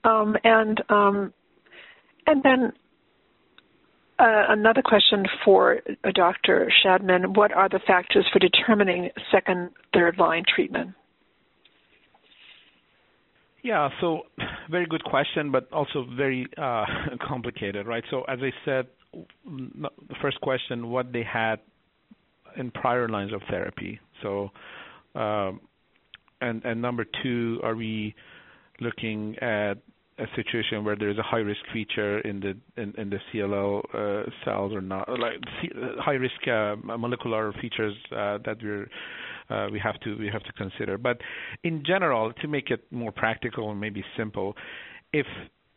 [0.03, 1.33] Um, and um,
[2.28, 2.73] and then
[4.17, 6.71] uh, another question for uh, Dr.
[6.84, 10.91] Shadman, what are the factors for determining second, third line treatment?
[13.61, 14.21] Yeah, so
[14.69, 16.86] very good question, but also very uh,
[17.28, 18.03] complicated, right?
[18.11, 18.88] So as I said,
[19.45, 21.59] the first question, what they had
[22.57, 23.99] in prior lines of therapy.
[24.21, 24.49] So,
[25.15, 25.61] um,
[26.41, 28.15] and and number two, are we
[28.80, 29.78] looking at
[30.18, 33.84] a situation where there is a high risk feature in the in, in the CLL
[33.93, 35.34] uh, cells or not, like
[35.99, 38.88] high risk uh, molecular features uh, that we're
[39.49, 40.97] uh, we have to we have to consider.
[40.97, 41.20] But
[41.63, 44.55] in general, to make it more practical and maybe simple,
[45.11, 45.28] if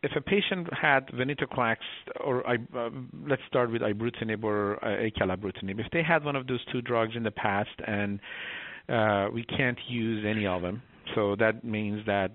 [0.05, 1.79] if a patient had venetoclax
[2.25, 2.57] or uh,
[3.27, 7.15] let's start with ibrutinib or uh, acalabrutinib, if they had one of those two drugs
[7.17, 8.21] in the past and
[9.35, 10.81] we can't use any of them,
[11.15, 12.31] so that means that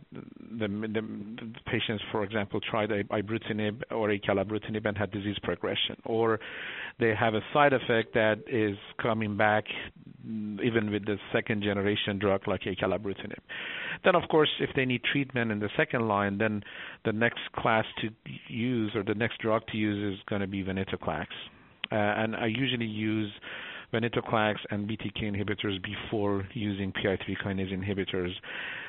[0.59, 6.39] the, the, the patients, for example, tried ibrutinib or acalabrutinib and had disease progression, or
[6.99, 9.65] they have a side effect that is coming back
[10.63, 13.39] even with the second generation drug like acalabrutinib.
[14.03, 16.63] Then, of course, if they need treatment in the second line, then
[17.05, 18.09] the next class to
[18.47, 21.27] use or the next drug to use is going to be venetoclax.
[21.91, 23.31] Uh, and I usually use
[23.93, 28.31] venetoclax and BTK inhibitors before using PI3 kinase inhibitors.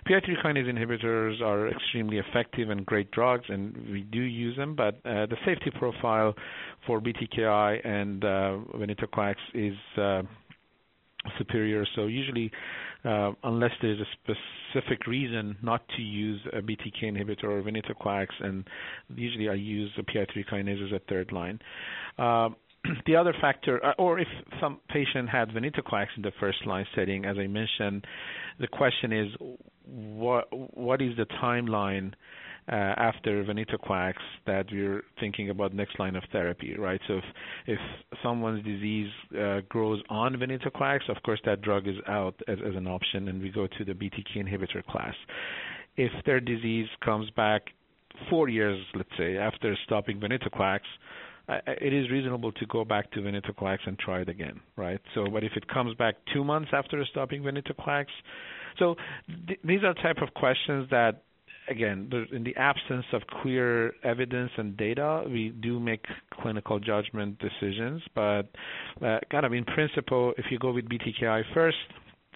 [0.08, 4.94] PI3 kinase inhibitors are extremely effective and great drugs, and we do use them, but
[5.04, 6.34] uh, the safety profile
[6.86, 10.22] for BTKI and uh, venetoclax is uh,
[11.38, 11.84] superior.
[11.94, 12.50] So usually,
[13.04, 14.34] uh, unless there's a
[14.72, 18.64] specific reason not to use a BTK inhibitor or venetoclax, and
[19.14, 21.60] usually I use the PI3 kinase as a third line.
[22.18, 22.50] Uh,
[23.06, 24.28] the other factor, uh, or if
[24.60, 28.06] some patient had venetoclax in the first line setting, as I mentioned,
[28.60, 29.28] the question is
[29.86, 32.12] what what is the timeline
[32.70, 34.14] uh, after venetoclax
[34.46, 37.00] that we're thinking about next line of therapy, right?
[37.06, 37.24] So if
[37.66, 37.78] if
[38.22, 42.86] someone's disease uh, grows on venetoclax, of course that drug is out as, as an
[42.86, 45.14] option, and we go to the BTK inhibitor class.
[45.96, 47.62] If their disease comes back
[48.30, 50.80] four years, let's say, after stopping venetoclax,
[51.48, 55.00] it is reasonable to go back to venetoclax and try it again, right?
[55.14, 58.06] So, but if it comes back two months after stopping venetoclax,
[58.78, 58.96] so
[59.46, 61.22] th- these are type of questions that,
[61.68, 66.04] again, in the absence of clear evidence and data, we do make
[66.40, 68.02] clinical judgment decisions.
[68.14, 68.50] But
[69.02, 71.76] uh, kind of in principle, if you go with BTKI first,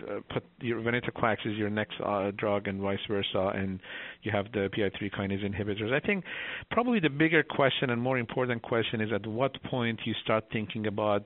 [0.08, 3.80] uh, put your venetoclax is your next uh, drug and vice versa, and
[4.22, 5.92] you have the PI3 kinase inhibitors.
[5.92, 6.24] I think
[6.70, 10.86] probably the bigger question and more important question is at what point you start thinking
[10.86, 11.24] about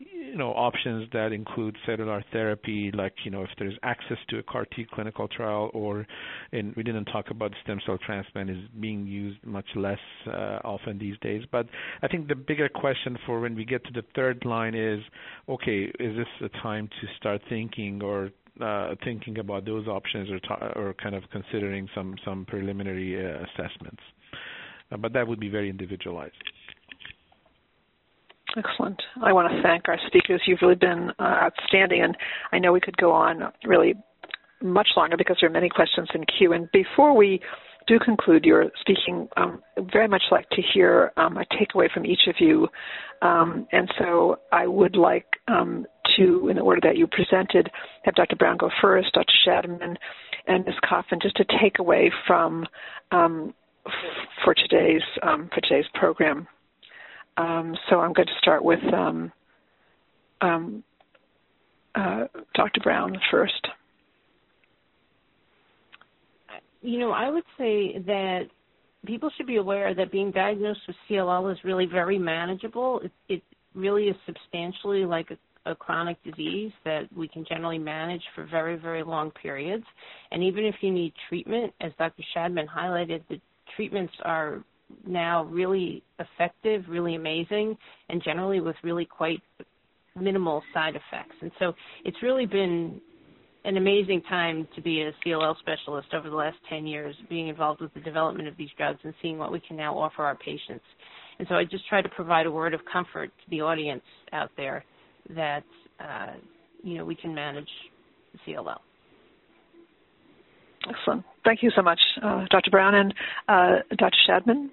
[0.00, 4.42] you know options that include cellular therapy, like you know if there's access to a
[4.42, 6.06] CAR T clinical trial, or
[6.52, 10.98] and we didn't talk about stem cell transplant is being used much less uh, often
[10.98, 11.42] these days.
[11.52, 11.66] But
[12.02, 15.00] I think the bigger question for when we get to the third line is,
[15.48, 18.30] okay, is this a time to start thinking or
[18.60, 24.02] uh, thinking about those options or, or kind of considering some some preliminary uh, assessments?
[24.92, 26.34] Uh, but that would be very individualized.
[28.56, 29.00] Excellent.
[29.22, 30.42] I want to thank our speakers.
[30.46, 32.16] You've really been uh, outstanding, and
[32.52, 33.94] I know we could go on really
[34.62, 36.52] much longer because there are many questions in queue.
[36.52, 37.40] And before we
[37.86, 42.26] do conclude your speaking, um, very much like to hear um, a takeaway from each
[42.28, 42.68] of you.
[43.22, 45.86] Um, and so I would like um,
[46.16, 47.70] to, in the order that you presented,
[48.04, 48.36] have Dr.
[48.36, 49.32] Brown go first, Dr.
[49.46, 49.96] Shadman,
[50.46, 50.74] and Ms.
[50.88, 52.66] Coffin, just to take away from
[53.12, 53.54] um,
[53.86, 53.92] f-
[54.44, 56.46] for today's um, for today's program.
[57.40, 59.32] Um, so I'm going to start with um,
[60.42, 60.84] um,
[61.94, 62.24] uh,
[62.54, 62.80] Dr.
[62.82, 63.66] Brown first.
[66.82, 68.42] You know, I would say that
[69.06, 73.00] people should be aware that being diagnosed with CLL is really very manageable.
[73.02, 73.42] It, it
[73.74, 78.76] really is substantially like a, a, chronic disease that we can generally manage for very,
[78.76, 79.84] very long periods.
[80.30, 82.22] And even if you need treatment, as Dr.
[82.36, 83.40] Shadman highlighted, the
[83.76, 84.62] treatments are
[85.06, 87.76] now really effective, really amazing,
[88.08, 89.42] and generally with really quite
[90.16, 91.34] minimal side effects.
[91.40, 91.72] And so
[92.04, 93.00] it's really been
[93.64, 97.80] an amazing time to be a CLL specialist over the last 10 years, being involved
[97.80, 100.84] with the development of these drugs and seeing what we can now offer our patients.
[101.38, 104.50] And so I just try to provide a word of comfort to the audience out
[104.56, 104.84] there
[105.34, 105.64] that,
[105.98, 106.34] uh,
[106.82, 107.68] you know, we can manage
[108.46, 108.78] CLL.
[110.88, 111.24] Excellent.
[111.44, 112.70] Thank you so much, uh, Dr.
[112.70, 113.14] Brown and
[113.48, 114.16] uh, Dr.
[114.28, 114.70] Shadman.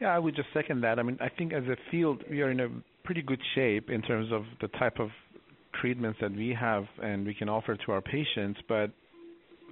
[0.00, 0.98] Yeah, I would just second that.
[0.98, 2.68] I mean, I think as a field, we are in a
[3.04, 5.08] pretty good shape in terms of the type of
[5.80, 8.90] treatments that we have and we can offer to our patients, but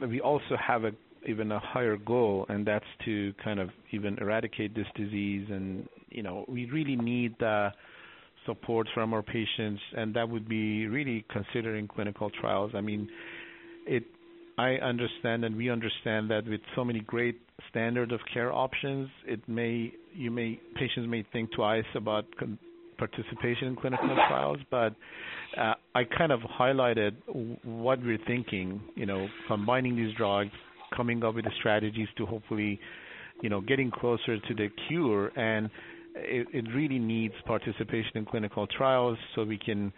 [0.01, 0.91] we also have a
[1.27, 5.47] even a higher goal, and that's to kind of even eradicate this disease.
[5.51, 7.35] And you know, we really need
[8.47, 12.73] support from our patients, and that would be really considering clinical trials.
[12.75, 13.09] I mean,
[13.87, 14.05] it
[14.59, 19.49] I understand and we understand that with so many great standard of care options, it
[19.49, 19.93] may
[20.75, 22.59] patients may think twice about con-
[22.99, 24.95] participation in clinical trials, but
[25.59, 27.13] uh, I kind of highlighted
[27.65, 28.81] what we're thinking.
[28.95, 30.53] You know, combining these drugs,
[30.97, 32.79] coming up with the strategies to hopefully,
[33.43, 35.71] you know, getting closer to the cure, and
[36.15, 39.93] it, it really needs participation in clinical trials so we can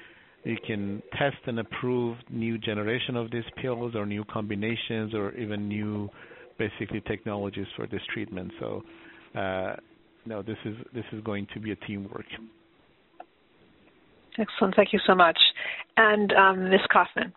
[0.44, 5.66] you can test and approve new generation of these pills or new combinations or even
[5.66, 6.08] new
[6.56, 8.52] basically technologies for this treatment.
[10.26, 12.26] So no, this is this is going to be a teamwork.
[14.38, 14.74] Excellent.
[14.76, 15.38] Thank you so much.
[15.96, 16.80] And um, Ms.
[16.92, 17.32] Kaufman.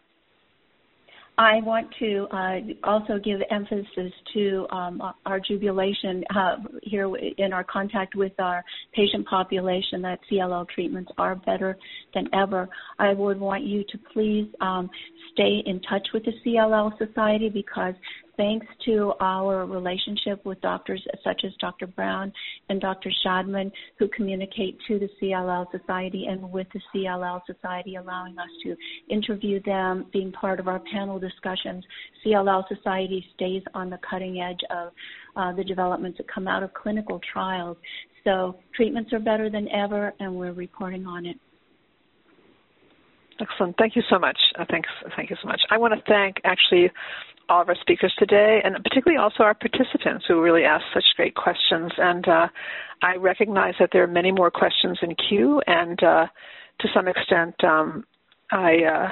[1.37, 7.63] I want to uh, also give emphasis to um, our jubilation uh, here in our
[7.63, 8.61] contact with our
[8.93, 11.77] patient population that CLL treatments are better
[12.13, 12.67] than ever.
[12.99, 14.89] I would want you to please um,
[15.31, 17.93] stay in touch with the CLL Society because
[18.39, 21.87] thanks to our relationship with doctors such as Dr.
[21.87, 22.31] Brown
[22.69, 23.11] and Dr.
[23.25, 28.77] Shadman, who communicate to the CLL Society and with the CLL Society, allowing us to
[29.09, 31.83] interview them, being part of our panel discussions.
[32.25, 34.93] CLL Society stays on the cutting edge of
[35.35, 37.75] uh, the developments that come out of clinical trials.
[38.23, 41.35] So treatments are better than ever, and we're reporting on it.
[43.41, 43.75] Excellent.
[43.77, 44.37] Thank you so much.
[44.57, 44.89] Uh, thanks.
[45.17, 45.61] Thank you so much.
[45.69, 46.89] I want to thank actually
[47.49, 51.35] all of our speakers today, and particularly also our participants who really asked such great
[51.35, 51.91] questions.
[51.97, 52.47] And uh,
[53.01, 56.27] I recognize that there are many more questions in queue, and uh,
[56.79, 58.05] to some extent, um,
[58.51, 59.09] I uh,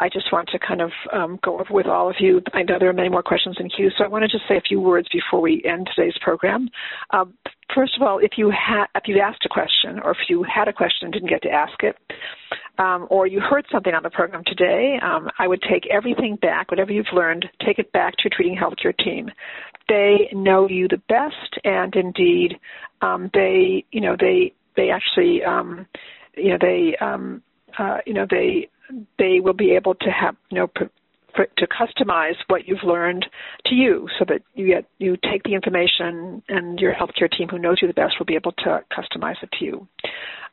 [0.00, 2.40] I just want to kind of um, go over with all of you.
[2.52, 4.56] I know there are many more questions in queue, so I want to just say
[4.56, 6.68] a few words before we end today's program.
[7.10, 7.34] Um,
[7.74, 10.68] first of all, if you had if you asked a question, or if you had
[10.68, 11.96] a question and didn't get to ask it,
[12.78, 16.70] um, or you heard something on the program today, um, I would take everything back,
[16.70, 19.30] whatever you've learned, take it back to your treating healthcare team.
[19.88, 22.58] They know you the best, and indeed,
[23.00, 25.86] um, they, you know, they they actually, um,
[26.36, 27.42] you know, they, um,
[27.78, 28.68] uh, you know, they
[29.18, 30.68] they will be able to have, you know,
[31.34, 33.26] for, to customize what you've learned
[33.66, 37.58] to you so that you get you take the information and your healthcare team who
[37.58, 39.88] knows you the best will be able to customize it to you.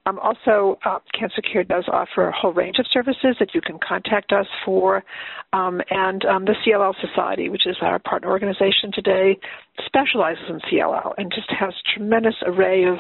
[0.08, 3.80] Um, also, uh, Cancer Care does offer a whole range of services that you can
[3.80, 5.04] contact us for.
[5.52, 9.38] Um, and um, the CLL Society, which is our partner organization today,
[9.86, 12.98] specializes in CLL and just has a tremendous array of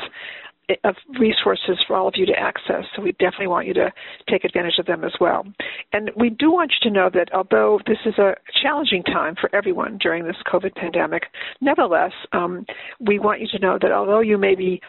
[0.83, 2.83] of resources for all of you to access.
[2.95, 3.91] So we definitely want you to
[4.29, 5.45] take advantage of them as well.
[5.93, 9.53] And we do want you to know that although this is a challenging time for
[9.55, 11.23] everyone during this COVID pandemic,
[11.61, 12.65] nevertheless, um,
[12.99, 14.81] we want you to know that although you may be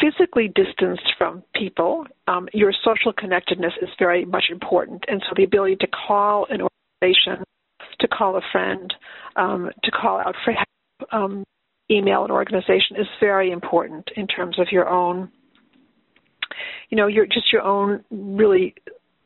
[0.00, 5.04] physically distanced from people, um, your social connectedness is very much important.
[5.08, 6.62] And so the ability to call an
[7.02, 7.44] organization,
[8.00, 8.92] to call a friend,
[9.36, 11.44] um, to call out for help, um,
[11.90, 15.30] email an organization is very important in terms of your own
[16.88, 18.74] you know your just your own really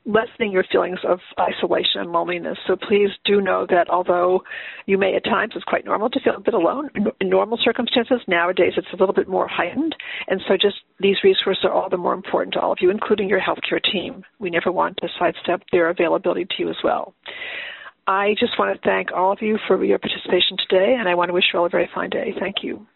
[0.06, 2.58] lessening your feelings of isolation and loneliness.
[2.66, 4.42] So please do know that although
[4.86, 6.90] you may at times, it's quite normal to feel a bit alone
[7.20, 9.94] in normal circumstances, nowadays it's a little bit more heightened.
[10.28, 13.28] And so just these resources are all the more important to all of you, including
[13.28, 14.24] your healthcare team.
[14.38, 17.14] We never want to sidestep their availability to you as well.
[18.06, 21.30] I just want to thank all of you for your participation today, and I want
[21.30, 22.34] to wish you all a very fine day.
[22.38, 22.86] Thank you.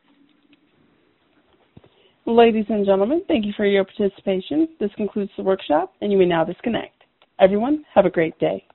[2.27, 4.69] Ladies and gentlemen, thank you for your participation.
[4.79, 7.05] This concludes the workshop, and you may now disconnect.
[7.41, 8.69] Everyone, have a great day.